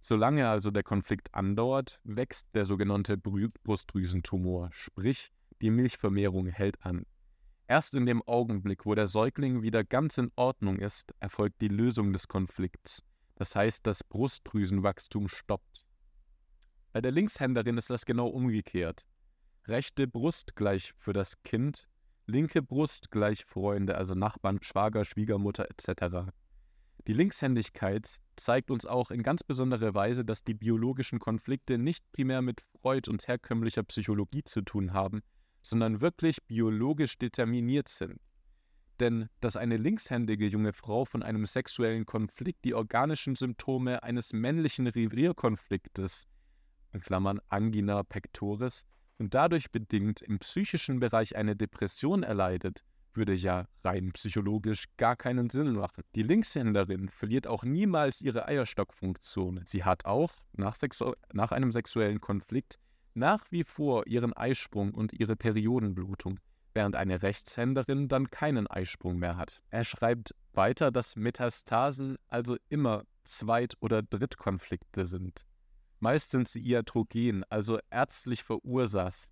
[0.00, 5.30] Solange also der Konflikt andauert, wächst der sogenannte Brustdrüsentumor, sprich
[5.60, 7.06] die Milchvermehrung hält an.
[7.68, 12.12] Erst in dem Augenblick, wo der Säugling wieder ganz in Ordnung ist, erfolgt die Lösung
[12.12, 13.04] des Konflikts.
[13.36, 15.84] Das heißt, das Brustdrüsenwachstum stoppt.
[16.92, 19.06] Bei der Linkshänderin ist das genau umgekehrt.
[19.66, 21.88] Rechte Brust gleich für das Kind,
[22.32, 26.32] linke Brust gleich Freunde, also Nachbarn, Schwager, Schwiegermutter etc.
[27.06, 32.40] Die Linkshändigkeit zeigt uns auch in ganz besonderer Weise, dass die biologischen Konflikte nicht primär
[32.40, 35.20] mit Freud und herkömmlicher Psychologie zu tun haben,
[35.62, 38.18] sondern wirklich biologisch determiniert sind.
[38.98, 44.86] Denn dass eine linkshändige junge Frau von einem sexuellen Konflikt die organischen Symptome eines männlichen
[44.86, 46.26] Revierkonfliktes,
[46.92, 48.84] in Klammern Angina pectoris,
[49.22, 52.80] und dadurch bedingt im psychischen Bereich eine Depression erleidet,
[53.14, 56.02] würde ja rein psychologisch gar keinen Sinn machen.
[56.16, 59.60] Die Linkshänderin verliert auch niemals ihre Eierstockfunktion.
[59.64, 60.76] Sie hat auch nach,
[61.32, 62.80] nach einem sexuellen Konflikt
[63.14, 66.40] nach wie vor ihren Eisprung und ihre Periodenblutung,
[66.74, 69.62] während eine Rechtshänderin dann keinen Eisprung mehr hat.
[69.70, 75.44] Er schreibt weiter, dass Metastasen also immer Zweit- oder Drittkonflikte sind.
[76.02, 79.30] Meist sind sie iatrogen, also ärztlich verursacht.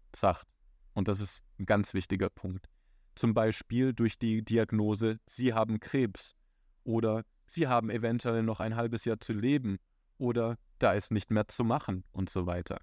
[0.94, 2.68] Und das ist ein ganz wichtiger Punkt.
[3.16, 6.36] Zum Beispiel durch die Diagnose, Sie haben Krebs
[6.84, 9.78] oder Sie haben eventuell noch ein halbes Jahr zu leben
[10.16, 12.78] oder da ist nicht mehr zu machen und so weiter.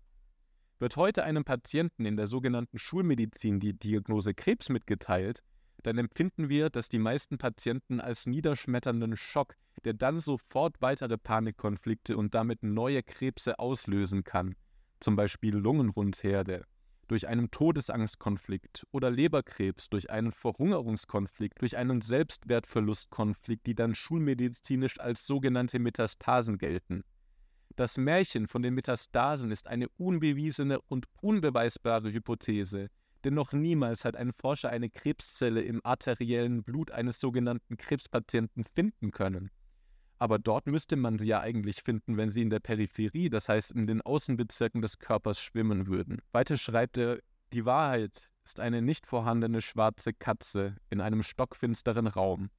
[0.80, 5.43] Wird heute einem Patienten in der sogenannten Schulmedizin die Diagnose Krebs mitgeteilt,
[5.83, 12.17] dann empfinden wir, dass die meisten Patienten als niederschmetternden Schock, der dann sofort weitere Panikkonflikte
[12.17, 14.55] und damit neue Krebse auslösen kann,
[14.99, 16.65] zum Beispiel Lungenrundherde,
[17.07, 25.25] durch einen Todesangstkonflikt oder Leberkrebs, durch einen Verhungerungskonflikt, durch einen Selbstwertverlustkonflikt, die dann schulmedizinisch als
[25.25, 27.03] sogenannte Metastasen gelten.
[27.75, 32.89] Das Märchen von den Metastasen ist eine unbewiesene und unbeweisbare Hypothese,
[33.27, 39.11] denn noch niemals hat ein Forscher eine Krebszelle im arteriellen Blut eines sogenannten Krebspatienten finden
[39.11, 39.51] können.
[40.17, 43.73] Aber dort müsste man sie ja eigentlich finden, wenn sie in der Peripherie, das heißt
[43.73, 46.21] in den Außenbezirken des Körpers schwimmen würden.
[46.31, 47.19] Weiter schreibt er,
[47.51, 52.49] die Wahrheit ist eine nicht vorhandene schwarze Katze in einem stockfinsteren Raum.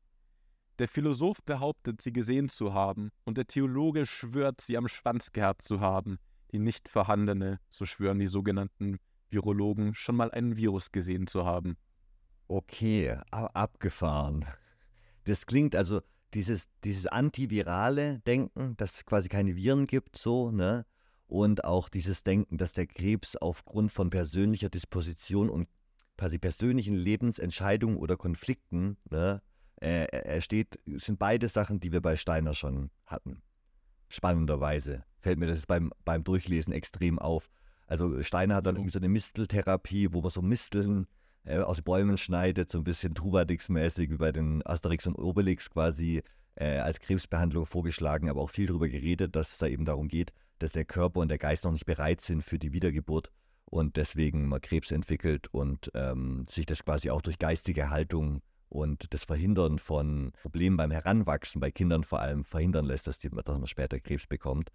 [0.79, 5.63] Der Philosoph behauptet, sie gesehen zu haben, und der Theologe schwört, sie am Schwanz gehabt
[5.63, 6.19] zu haben.
[6.53, 8.99] Die nicht vorhandene, so schwören die sogenannten
[9.31, 11.77] Virologen, schon mal einen Virus gesehen zu haben.
[12.47, 14.45] Okay, abgefahren.
[15.25, 16.01] Das klingt also,
[16.35, 20.87] dieses, dieses antivirale Denken, dass es quasi keine Viren gibt, so, ne?
[21.27, 25.69] Und auch dieses Denken, dass der Krebs aufgrund von persönlicher Disposition und
[26.17, 29.43] quasi persönlichen Lebensentscheidungen oder Konflikten, ne,
[29.81, 33.43] äh, er steht, sind beide Sachen, die wir bei Steiner schon hatten.
[34.09, 37.51] Spannenderweise fällt mir das beim, beim Durchlesen extrem auf.
[37.89, 41.07] Also Steiner hat dann irgendwie so eine Misteltherapie, wo man so Misteln
[41.45, 46.23] äh, aus Bäumen schneidet, so ein bisschen Trubadix-mäßig wie bei den Asterix und Obelix quasi
[46.55, 50.33] äh, als Krebsbehandlung vorgeschlagen, aber auch viel darüber geredet, dass es da eben darum geht,
[50.59, 53.31] dass der Körper und der Geist noch nicht bereit sind für die Wiedergeburt
[53.65, 59.15] und deswegen man Krebs entwickelt und ähm, sich das quasi auch durch geistige Haltung und
[59.15, 63.59] das Verhindern von Problemen beim Heranwachsen, bei Kindern vor allem, verhindern lässt, dass, die, dass
[63.59, 64.71] man später Krebs bekommt.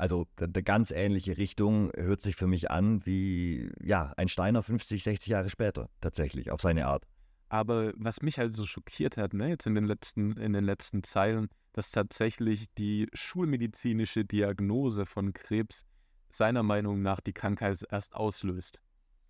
[0.00, 5.02] Also eine ganz ähnliche Richtung hört sich für mich an wie ja, ein Steiner 50,
[5.02, 7.06] 60 Jahre später, tatsächlich, auf seine Art.
[7.50, 11.02] Aber was mich halt so schockiert hat, ne, jetzt in den letzten, in den letzten
[11.02, 15.84] Zeilen, dass tatsächlich die schulmedizinische Diagnose von Krebs
[16.30, 18.80] seiner Meinung nach die Krankheit erst auslöst.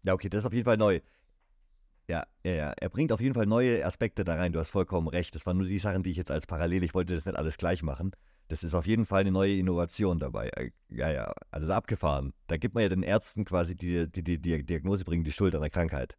[0.05, 1.01] Ja, okay, das ist auf jeden Fall neu.
[2.07, 2.73] Ja, ja, ja.
[2.77, 4.53] Er bringt auf jeden Fall neue Aspekte da rein.
[4.53, 5.35] Du hast vollkommen recht.
[5.35, 7.57] Das waren nur die Sachen, die ich jetzt als parallel, ich wollte das nicht alles
[7.57, 8.13] gleich machen.
[8.51, 10.49] Das ist auf jeden Fall eine neue Innovation dabei.
[10.49, 12.33] Äh, ja, ja, also abgefahren.
[12.49, 15.55] Da gibt man ja den Ärzten quasi, die die, die, die Diagnose bringen, die Schuld
[15.55, 16.19] an der Krankheit.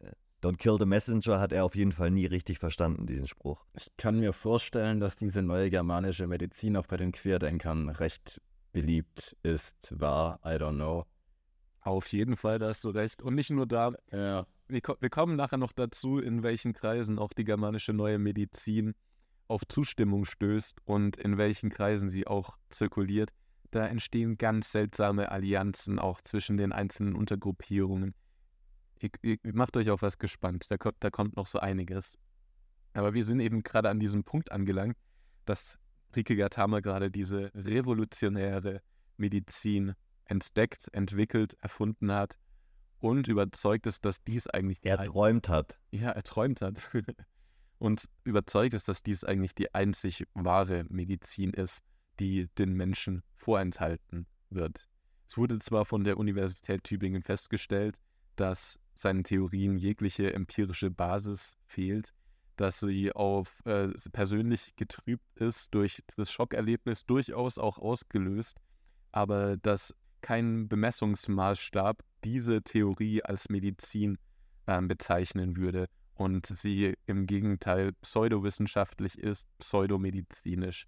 [0.00, 0.10] Äh,
[0.42, 3.64] Don't kill the messenger hat er auf jeden Fall nie richtig verstanden, diesen Spruch.
[3.74, 8.40] Ich kann mir vorstellen, dass diese neue germanische Medizin auch bei den Querdenkern recht
[8.72, 11.04] beliebt ist, war, I don't know.
[11.82, 13.22] Auf jeden Fall, da hast du recht.
[13.22, 13.92] Und nicht nur da.
[14.10, 14.44] Ja.
[14.66, 18.94] Wir, wir kommen nachher noch dazu, in welchen Kreisen auch die germanische neue Medizin
[19.48, 23.30] auf Zustimmung stößt und in welchen Kreisen sie auch zirkuliert.
[23.70, 28.14] Da entstehen ganz seltsame Allianzen auch zwischen den einzelnen Untergruppierungen.
[29.00, 32.16] Ihr, ihr macht euch auf was gespannt, da kommt, da kommt noch so einiges.
[32.92, 34.96] Aber wir sind eben gerade an diesem Punkt angelangt,
[35.44, 35.78] dass
[36.14, 38.80] Rike Gatama gerade diese revolutionäre
[39.16, 39.94] Medizin
[40.26, 42.38] entdeckt, entwickelt, erfunden hat
[43.00, 45.78] und überzeugt ist, dass dies eigentlich Er träumt hat.
[45.90, 46.78] Ja, er träumt hat.
[47.84, 51.82] und überzeugt ist, dass dies eigentlich die einzig wahre Medizin ist,
[52.18, 54.88] die den Menschen vorenthalten wird.
[55.28, 57.98] Es wurde zwar von der Universität Tübingen festgestellt,
[58.36, 62.14] dass seinen Theorien jegliche empirische Basis fehlt,
[62.56, 68.62] dass sie auf äh, persönlich getrübt ist, durch das Schockerlebnis durchaus auch ausgelöst,
[69.12, 74.16] aber dass kein Bemessungsmaßstab diese Theorie als Medizin
[74.64, 80.86] äh, bezeichnen würde und sie im Gegenteil pseudowissenschaftlich ist, pseudomedizinisch.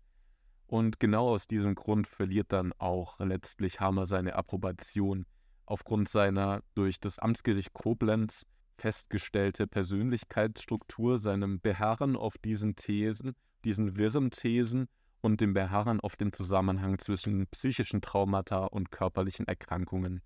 [0.66, 5.26] Und genau aus diesem Grund verliert dann auch letztlich Hammer seine Approbation
[5.64, 8.46] aufgrund seiner durch das Amtsgericht Koblenz
[8.78, 14.88] festgestellte Persönlichkeitsstruktur, seinem Beharren auf diesen Thesen, diesen wirren Thesen
[15.22, 20.20] und dem Beharren auf den Zusammenhang zwischen psychischen Traumata und körperlichen Erkrankungen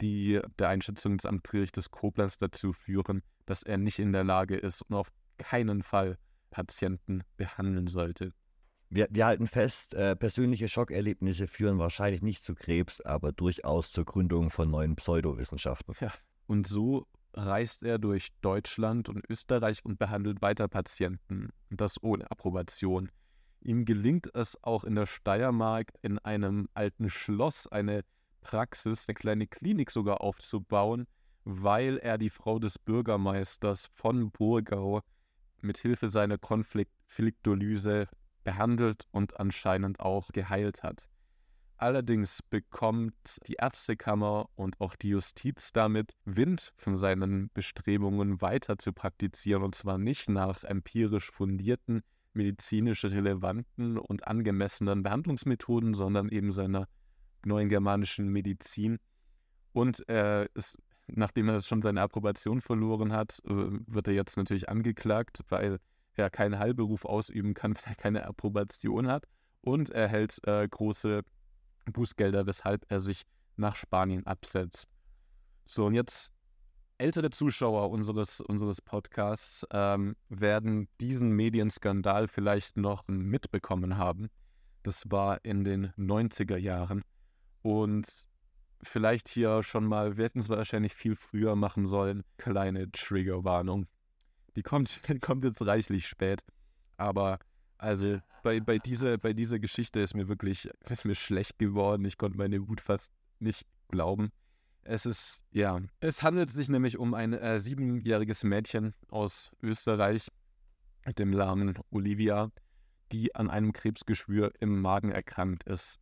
[0.00, 4.82] die der Einschätzung des Amtsgerichtes Koblenz dazu führen, dass er nicht in der Lage ist
[4.82, 6.18] und auf keinen Fall
[6.50, 8.32] Patienten behandeln sollte.
[8.90, 14.04] Wir, wir halten fest, äh, persönliche Schockerlebnisse führen wahrscheinlich nicht zu Krebs, aber durchaus zur
[14.04, 15.94] Gründung von neuen Pseudowissenschaften.
[16.00, 16.12] Ja,
[16.46, 22.30] und so reist er durch Deutschland und Österreich und behandelt weiter Patienten, und das ohne
[22.30, 23.10] Approbation.
[23.60, 28.02] Ihm gelingt es auch in der Steiermark in einem alten Schloss eine
[28.42, 31.06] Praxis, eine kleine Klinik sogar aufzubauen,
[31.44, 35.00] weil er die Frau des Bürgermeisters von Burgau
[35.60, 38.08] mit Hilfe seiner Konfliktolyse
[38.44, 41.06] behandelt und anscheinend auch geheilt hat.
[41.76, 43.14] Allerdings bekommt
[43.46, 49.74] die Ärztekammer und auch die Justiz damit Wind von seinen Bestrebungen weiter zu praktizieren und
[49.74, 52.02] zwar nicht nach empirisch fundierten,
[52.34, 56.86] medizinisch relevanten und angemessenen Behandlungsmethoden, sondern eben seiner
[57.46, 58.98] neuen germanischen Medizin.
[59.72, 60.76] Und äh, es,
[61.14, 63.52] nachdem er schon seine Approbation verloren hat, äh,
[63.86, 65.78] wird er jetzt natürlich angeklagt, weil
[66.14, 69.26] er keinen Heilberuf ausüben kann, wenn er keine Approbation hat
[69.62, 71.22] und erhält äh, große
[71.86, 73.22] Bußgelder, weshalb er sich
[73.56, 74.88] nach Spanien absetzt.
[75.66, 76.32] So, und jetzt
[76.98, 84.28] ältere Zuschauer unseres, unseres Podcasts ähm, werden diesen Medienskandal vielleicht noch mitbekommen haben.
[84.82, 87.02] Das war in den 90er Jahren.
[87.62, 88.26] Und
[88.82, 93.86] vielleicht hier schon mal, wir hätten es wahrscheinlich viel früher machen sollen, kleine Triggerwarnung.
[94.56, 96.42] Die kommt, die kommt jetzt reichlich spät.
[96.96, 97.38] Aber
[97.78, 102.04] also bei, bei, dieser, bei dieser Geschichte ist mir wirklich ist mir schlecht geworden.
[102.04, 104.30] Ich konnte meine Wut fast nicht glauben.
[104.82, 110.28] Es ist, ja, es handelt sich nämlich um ein äh, siebenjähriges Mädchen aus Österreich
[111.04, 112.50] mit dem Namen Olivia,
[113.12, 116.00] die an einem Krebsgeschwür im Magen erkrankt ist.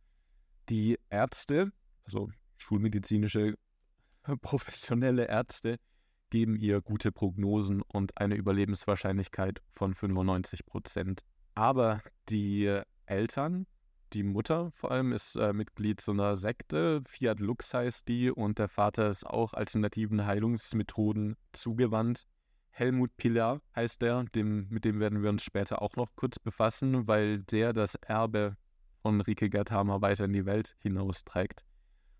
[0.69, 1.71] Die Ärzte,
[2.05, 2.29] also
[2.59, 3.55] schulmedizinische,
[4.41, 5.77] professionelle Ärzte,
[6.29, 11.23] geben ihr gute Prognosen und eine Überlebenswahrscheinlichkeit von 95 Prozent.
[11.55, 13.65] Aber die Eltern,
[14.13, 18.59] die Mutter vor allem, ist äh, Mitglied so einer Sekte, Fiat Lux heißt die, und
[18.59, 22.25] der Vater ist auch alternativen Heilungsmethoden zugewandt.
[22.69, 27.07] Helmut Pilar heißt der, dem, mit dem werden wir uns später auch noch kurz befassen,
[27.07, 28.55] weil der das Erbe
[29.01, 31.65] von Rike Gerthamer weiter in die Welt hinausträgt.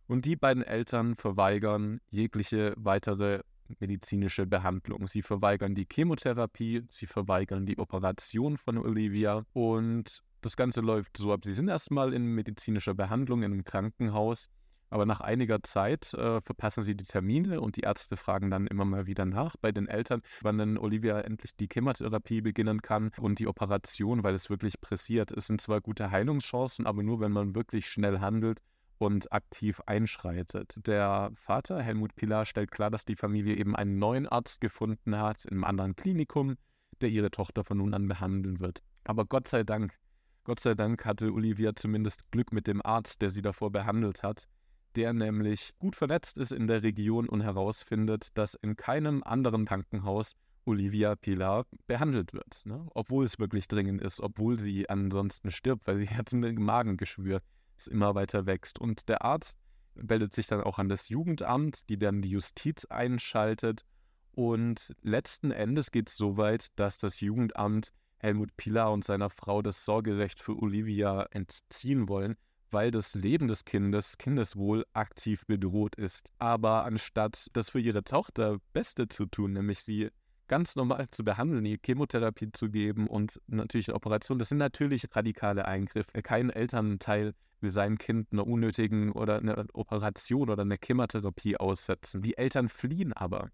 [0.10, 3.42] Und die beiden Eltern verweigern jegliche weitere
[3.78, 5.08] medizinische Behandlung.
[5.08, 11.32] Sie verweigern die Chemotherapie, sie verweigern die Operation von Olivia und das Ganze läuft so
[11.32, 11.42] ab.
[11.46, 14.50] Sie sind erstmal in medizinischer Behandlung in einem Krankenhaus,
[14.90, 18.86] aber nach einiger Zeit äh, verpassen sie die Termine und die Ärzte fragen dann immer
[18.86, 23.38] mal wieder nach bei den Eltern, wann denn Olivia endlich die Chemotherapie beginnen kann und
[23.38, 25.30] die Operation, weil es wirklich pressiert.
[25.30, 28.60] Es sind zwar gute Heilungschancen, aber nur wenn man wirklich schnell handelt
[29.00, 30.76] und aktiv einschreitet.
[30.86, 35.46] Der Vater, Helmut Pilar, stellt klar, dass die Familie eben einen neuen Arzt gefunden hat
[35.46, 36.56] in einem anderen Klinikum,
[37.02, 38.84] der ihre Tochter von nun an behandeln wird.
[39.06, 39.98] Aber Gott sei Dank,
[40.44, 44.48] Gott sei Dank hatte Olivia zumindest Glück mit dem Arzt, der sie davor behandelt hat,
[44.96, 50.36] der nämlich gut vernetzt ist in der Region und herausfindet, dass in keinem anderen Krankenhaus
[50.66, 52.62] Olivia Pilar behandelt wird.
[52.66, 52.86] Ne?
[52.94, 57.42] Obwohl es wirklich dringend ist, obwohl sie ansonsten stirbt, weil sie hat ein Magengeschwür
[57.80, 58.80] es immer weiter wächst.
[58.80, 59.60] Und der Arzt
[59.96, 63.86] meldet sich dann auch an das Jugendamt, die dann die Justiz einschaltet.
[64.32, 69.62] Und letzten Endes geht es so weit, dass das Jugendamt Helmut Pilar und seiner Frau
[69.62, 72.36] das Sorgerecht für Olivia entziehen wollen,
[72.70, 76.32] weil das Leben des Kindes, Kindeswohl, aktiv bedroht ist.
[76.38, 80.10] Aber anstatt das für ihre Tochter Beste zu tun, nämlich sie
[80.50, 85.08] ganz normal zu behandeln, die Chemotherapie zu geben und natürlich eine Operation, das sind natürlich
[85.16, 86.22] radikale Eingriffe.
[86.22, 92.22] Kein Elternteil will sein Kind einer unnötigen oder einer Operation oder einer Chemotherapie aussetzen.
[92.22, 93.50] Die Eltern fliehen aber.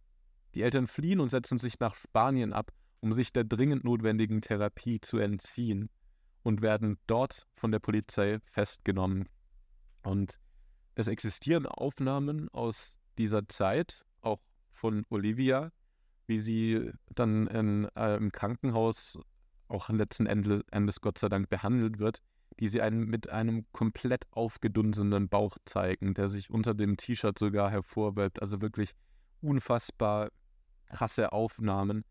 [0.55, 2.71] Die Eltern fliehen und setzen sich nach Spanien ab,
[3.01, 5.89] um sich der dringend notwendigen Therapie zu entziehen
[6.43, 9.27] und werden dort von der Polizei festgenommen.
[10.03, 10.39] Und
[10.95, 14.39] es existieren Aufnahmen aus dieser Zeit, auch
[14.71, 15.71] von Olivia,
[16.27, 19.19] wie sie dann in, äh, im Krankenhaus
[19.67, 22.21] auch letzten Endes Gott sei Dank behandelt wird,
[22.59, 27.69] die sie einen mit einem komplett aufgedunsenen Bauch zeigen, der sich unter dem T-Shirt sogar
[27.69, 28.41] hervorwölbt.
[28.41, 28.91] Also wirklich
[29.41, 30.29] unfassbar
[30.87, 32.05] krasse Aufnahmen,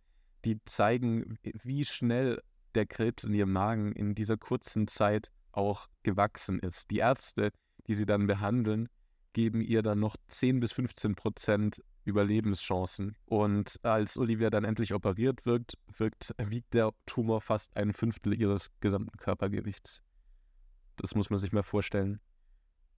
[0.45, 2.43] die zeigen, wie schnell
[2.75, 6.91] der Krebs in ihrem Magen in dieser kurzen Zeit auch gewachsen ist.
[6.91, 7.53] Die Ärzte,
[7.87, 8.89] die sie dann behandeln,
[9.33, 13.17] geben ihr dann noch 10 bis 15 Prozent Überlebenschancen.
[13.27, 18.71] Und als Olivia dann endlich operiert wird, wirkt, wiegt der Tumor fast ein Fünftel ihres
[18.81, 20.03] gesamten Körpergewichts.
[20.97, 22.21] Das muss man sich mal vorstellen.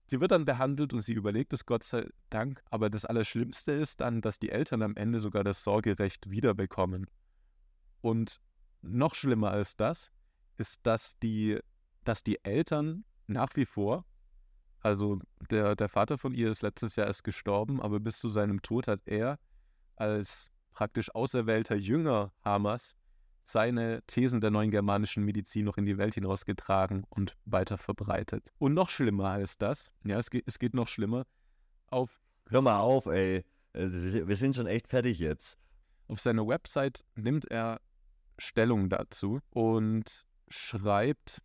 [0.05, 3.99] Sie wird dann behandelt und sie überlegt es Gott sei Dank, aber das Allerschlimmste ist
[3.99, 7.07] dann, dass die Eltern am Ende sogar das Sorgerecht wiederbekommen.
[7.99, 8.39] Und
[8.81, 10.11] noch schlimmer als das
[10.57, 11.59] ist, dass die,
[12.05, 14.05] dass die Eltern nach wie vor
[14.87, 15.19] also
[15.51, 18.87] der, der Vater von ihr ist letztes Jahr erst gestorben, aber bis zu seinem Tod
[18.87, 19.37] hat er
[19.95, 22.95] als praktisch auserwählter Jünger Hamers
[23.43, 28.51] seine Thesen der neuen germanischen Medizin noch in die Welt hinausgetragen und weiter verbreitet.
[28.59, 31.25] Und noch schlimmer als das, ja, es geht, es geht noch schlimmer,
[31.87, 32.21] auf...
[32.49, 33.43] Hör mal auf, ey.
[33.73, 33.89] Äh,
[34.27, 35.57] wir sind schon echt fertig jetzt.
[36.07, 37.81] Auf seiner Website nimmt er
[38.37, 41.41] Stellung dazu und schreibt,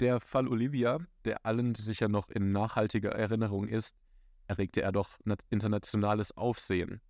[0.00, 3.96] der Fall Olivia, der allen sicher noch in nachhaltiger Erinnerung ist,
[4.46, 5.18] erregte er doch
[5.50, 7.00] internationales Aufsehen.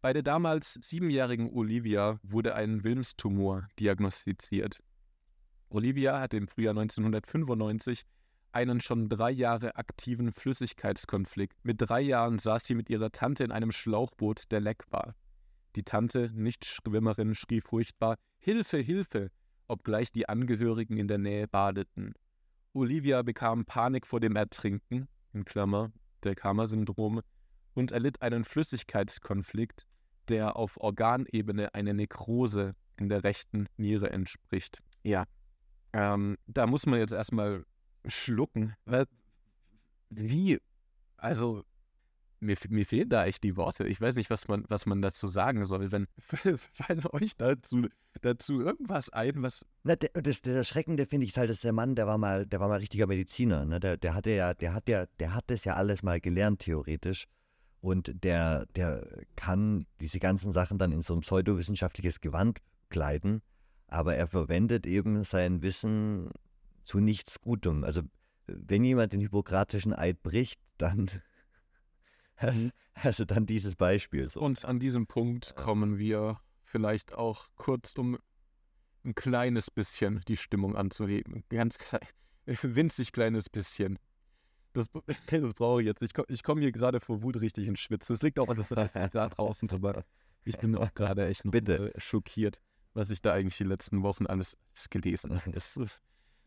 [0.00, 4.78] Bei der damals siebenjährigen Olivia wurde ein Wilmstumor diagnostiziert.
[5.70, 8.04] Olivia hatte im Frühjahr 1995
[8.52, 11.56] einen schon drei Jahre aktiven Flüssigkeitskonflikt.
[11.64, 15.14] Mit drei Jahren saß sie mit ihrer Tante in einem Schlauchboot, der leck war.
[15.76, 19.30] Die Tante, nicht Schwimmerin, schrie furchtbar: Hilfe, Hilfe!
[19.68, 22.14] obgleich die Angehörigen in der Nähe badeten.
[22.78, 25.92] Olivia bekam Panik vor dem Ertrinken, in Klammer,
[26.24, 27.20] der Karma-Syndrom,
[27.74, 29.86] und erlitt einen Flüssigkeitskonflikt,
[30.28, 34.80] der auf Organebene eine Nekrose in der rechten Niere entspricht.
[35.02, 35.24] Ja,
[35.92, 37.64] ähm, da muss man jetzt erstmal
[38.06, 38.74] schlucken.
[40.10, 40.58] Wie?
[41.16, 41.64] Also,
[42.40, 43.86] mir, mir fehlen da echt die Worte.
[43.86, 45.92] Ich weiß nicht, was man, was man dazu sagen soll.
[45.92, 46.06] Wenn
[46.58, 47.86] fallen euch dazu,
[48.20, 49.64] dazu irgendwas ein, was.
[49.82, 52.60] Na, der, das, das Erschreckende finde ich halt, dass der Mann, der war mal, der
[52.60, 53.64] war mal richtiger Mediziner.
[53.64, 53.80] Ne?
[53.80, 57.26] Der, der hatte ja, der hat ja, der hat das ja alles mal gelernt, theoretisch.
[57.80, 62.58] Und der, der kann diese ganzen Sachen dann in so ein pseudowissenschaftliches Gewand
[62.88, 63.40] kleiden,
[63.86, 66.30] aber er verwendet eben sein Wissen
[66.84, 67.84] zu nichts Gutem.
[67.84, 68.02] Also
[68.48, 71.10] wenn jemand den hippokratischen Eid bricht, dann.
[72.94, 74.28] Also dann dieses Beispiel.
[74.28, 74.40] So.
[74.40, 78.18] Und an diesem Punkt kommen wir vielleicht auch kurz, um
[79.04, 81.44] ein kleines bisschen die Stimmung anzuheben.
[81.48, 82.06] Ganz klein,
[82.46, 83.98] winzig kleines bisschen.
[84.72, 84.88] Das,
[85.26, 86.02] das brauche ich jetzt.
[86.02, 88.08] Ich, ich komme hier gerade vor Wut richtig in Schwitz.
[88.08, 90.04] Das liegt auch an das Grad draußen drüber.
[90.44, 91.92] Ich bin auch gerade echt Bitte.
[91.94, 92.60] Äh, schockiert,
[92.94, 94.56] was ich da eigentlich die letzten Wochen alles
[94.90, 95.56] gelesen habe.
[95.56, 95.78] Es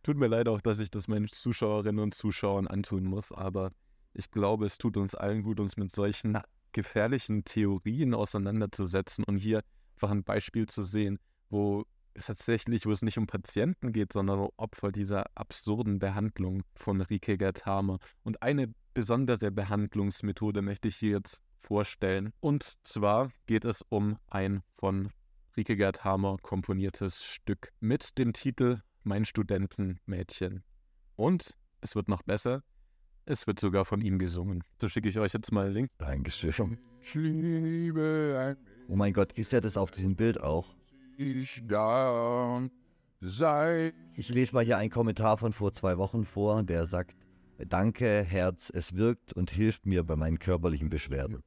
[0.04, 3.72] tut mir leid auch, dass ich das meinen Zuschauerinnen und Zuschauern antun muss, aber
[4.14, 6.38] ich glaube, es tut uns allen gut, uns mit solchen
[6.72, 9.64] gefährlichen Theorien auseinanderzusetzen und hier
[9.96, 11.86] einfach ein Beispiel zu sehen, wo
[12.16, 17.38] tatsächlich, wo es nicht um Patienten geht, sondern um Opfer dieser absurden Behandlung von Rike
[17.38, 18.00] Gerthamer.
[18.24, 22.34] Und eine besondere Behandlungsmethode möchte ich hier jetzt vorstellen.
[22.40, 25.10] Und zwar geht es um ein von
[25.56, 30.64] Rike Gerthamer komponiertes Stück mit dem Titel Mein Studentenmädchen.
[31.16, 32.64] Und es wird noch besser,
[33.26, 34.64] es wird sogar von ihm gesungen.
[34.80, 35.90] So schicke ich euch jetzt mal einen Link.
[35.98, 36.78] Dankeschön.
[37.02, 40.76] Ich liebe ein Oh mein Gott, ist ja das auf diesem Bild auch?
[41.18, 42.68] ich da
[43.22, 43.94] sei.
[44.16, 47.16] Ich lese mal hier einen Kommentar von vor zwei Wochen vor, der sagt,
[47.68, 51.42] danke Herz, es wirkt und hilft mir bei meinen körperlichen Beschwerden.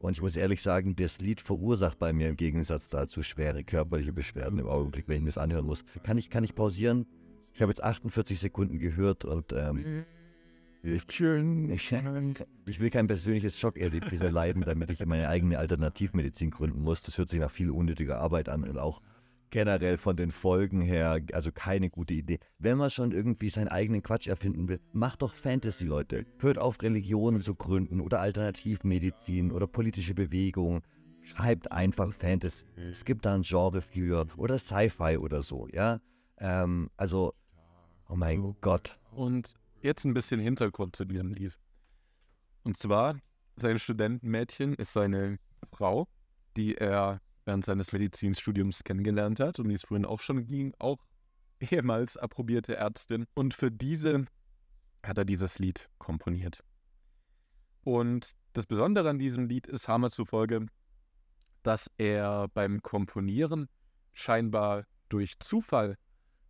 [0.00, 4.12] Und ich muss ehrlich sagen, das Lied verursacht bei mir im Gegensatz dazu schwere körperliche
[4.12, 5.84] Beschwerden im Augenblick, wenn ich mir das anhören muss.
[6.02, 7.06] Kann ich, kann ich pausieren?
[7.54, 10.04] Ich habe jetzt 48 Sekunden gehört und ähm,
[10.82, 11.92] ich, ich,
[12.66, 17.02] ich, will kein persönliches Schockerlebnis erleiden, damit ich meine eigene Alternativmedizin gründen muss.
[17.02, 19.00] Das hört sich nach viel unnötiger Arbeit an und auch
[19.50, 22.40] generell von den Folgen her, also keine gute Idee.
[22.58, 26.26] Wenn man schon irgendwie seinen eigenen Quatsch erfinden will, macht doch Fantasy, Leute.
[26.38, 30.82] Hört auf, Religionen zu gründen oder Alternativmedizin oder politische Bewegungen.
[31.22, 32.66] Schreibt einfach Fantasy.
[32.90, 36.00] Es gibt da ein Genre für oder Sci-Fi oder so, ja.
[36.38, 37.34] Ähm, also,
[38.08, 38.98] oh mein Gott.
[39.12, 41.58] Und Jetzt ein bisschen Hintergrund zu diesem Lied.
[42.62, 43.18] Und zwar,
[43.56, 45.38] sein Studentenmädchen ist seine
[45.72, 46.06] Frau,
[46.56, 51.04] die er während seines Medizinstudiums kennengelernt hat und die es vorhin auch schon ging, auch
[51.58, 53.26] ehemals approbierte Ärztin.
[53.34, 54.24] Und für diese
[55.02, 56.62] hat er dieses Lied komponiert.
[57.82, 60.66] Und das Besondere an diesem Lied ist Hammer zufolge,
[61.64, 63.68] dass er beim Komponieren
[64.12, 65.96] scheinbar durch Zufall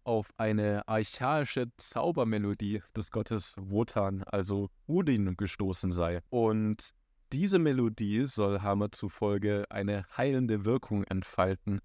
[0.04, 6.20] auf eine archaische Zaubermelodie des Gottes Wotan, also Odin, gestoßen sei.
[6.30, 6.90] Und
[7.32, 11.80] diese Melodie soll Hammer zufolge eine heilende Wirkung entfalten,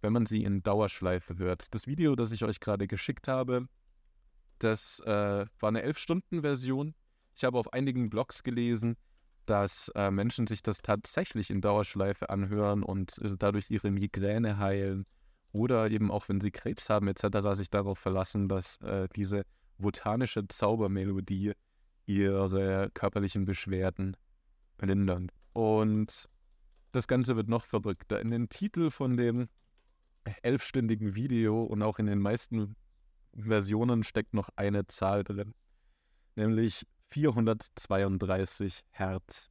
[0.00, 1.74] wenn man sie in Dauerschleife hört.
[1.74, 3.66] Das Video, das ich euch gerade geschickt habe,
[4.58, 6.94] das äh, war eine 11-Stunden-Version.
[7.34, 8.96] Ich habe auf einigen Blogs gelesen,
[9.46, 15.06] dass äh, Menschen sich das tatsächlich in Dauerschleife anhören und äh, dadurch ihre Migräne heilen
[15.52, 19.44] oder eben auch wenn sie Krebs haben etc., sich darauf verlassen, dass äh, diese
[19.78, 21.52] botanische Zaubermelodie
[22.06, 24.16] ihre körperlichen Beschwerden
[24.80, 25.30] lindern.
[25.52, 26.28] Und
[26.92, 28.20] das Ganze wird noch verrückter.
[28.20, 29.48] In den Titel von dem
[30.42, 32.76] elfstündigen Video und auch in den meisten
[33.36, 35.54] Versionen steckt noch eine Zahl drin,
[36.36, 39.50] nämlich 432 Hertz.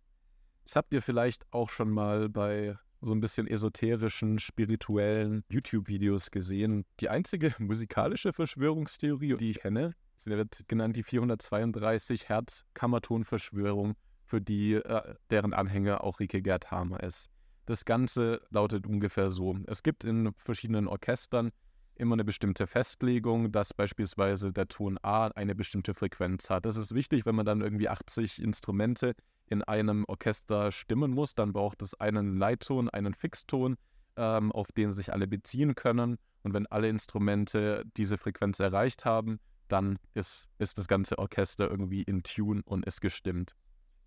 [0.64, 6.86] Das habt ihr vielleicht auch schon mal bei so ein bisschen esoterischen, spirituellen YouTube-Videos gesehen.
[7.00, 13.96] Die einzige musikalische Verschwörungstheorie, die ich kenne, sie wird genannt die 432 Hertz Kammertonverschwörung,
[14.26, 17.30] für die äh, deren Anhänger auch Rike Gerd Hamer ist.
[17.68, 19.56] Das Ganze lautet ungefähr so.
[19.68, 21.52] Es gibt in verschiedenen Orchestern
[21.96, 26.66] immer eine bestimmte Festlegung, dass beispielsweise der Ton A eine bestimmte Frequenz hat.
[26.66, 29.16] Das ist wichtig, wenn man dann irgendwie 80 Instrumente
[29.50, 33.78] in einem Orchester stimmen muss, dann braucht es einen Leitton, einen Fixton,
[34.16, 36.18] ähm, auf den sich alle beziehen können.
[36.44, 42.04] Und wenn alle Instrumente diese Frequenz erreicht haben, dann ist, ist das ganze Orchester irgendwie
[42.04, 43.56] in Tune und ist gestimmt.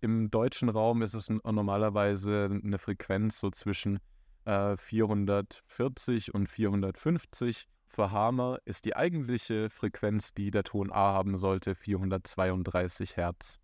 [0.01, 3.99] Im deutschen Raum ist es normalerweise eine Frequenz so zwischen
[4.45, 7.67] äh, 440 und 450.
[7.87, 13.59] Für Hammer ist die eigentliche Frequenz, die der Ton A haben sollte, 432 Hertz.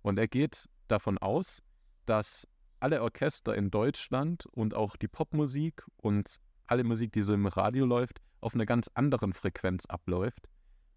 [0.00, 1.62] Und er geht davon aus,
[2.06, 2.46] dass
[2.80, 7.86] alle Orchester in Deutschland und auch die Popmusik und alle Musik, die so im Radio
[7.86, 10.48] läuft, auf einer ganz anderen Frequenz abläuft,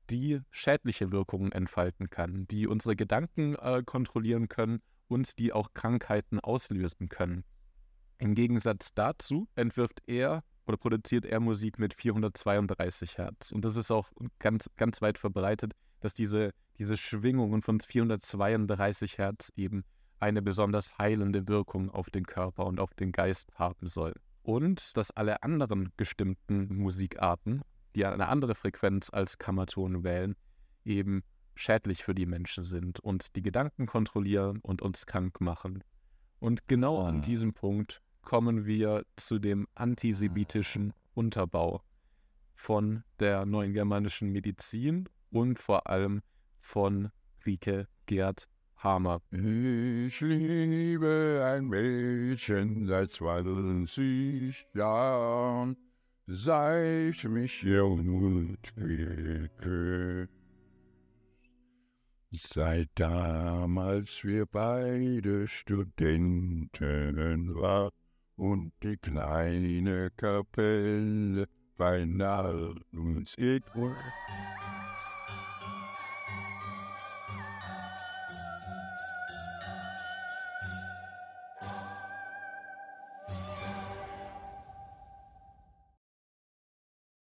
[0.10, 6.40] die schädliche Wirkungen entfalten kann, die unsere Gedanken äh, kontrollieren können und die auch Krankheiten
[6.40, 7.44] auslösen können.
[8.18, 13.52] Im Gegensatz dazu entwirft er oder produziert er Musik mit 432 Hertz.
[13.52, 14.10] Und das ist auch
[14.40, 19.84] ganz, ganz weit verbreitet, dass diese, diese Schwingungen von 432 Hertz eben
[20.20, 24.14] eine besonders heilende Wirkung auf den Körper und auf den Geist haben soll.
[24.44, 27.62] Und dass alle anderen gestimmten Musikarten,
[27.96, 30.36] die eine andere Frequenz als Kammerton wählen,
[30.84, 31.24] eben
[31.56, 35.84] schädlich für die Menschen sind und die Gedanken kontrollieren und uns krank machen.
[36.40, 37.22] Und genau an ah.
[37.22, 41.82] diesem Punkt kommen wir zu dem antisemitischen Unterbau
[42.56, 46.22] von der neuen germanischen Medizin und vor allem
[46.66, 47.11] von
[47.45, 48.47] Rike Gerd
[48.78, 49.22] Hamer.
[49.32, 55.78] Ich liebe ein Mädchen seit 20 Jahren,
[56.26, 58.57] seit mich jung und
[62.32, 67.91] Seit damals wir beide Studenten waren
[68.36, 71.47] und die kleine Kapelle
[71.78, 72.05] bei
[72.91, 73.63] uns it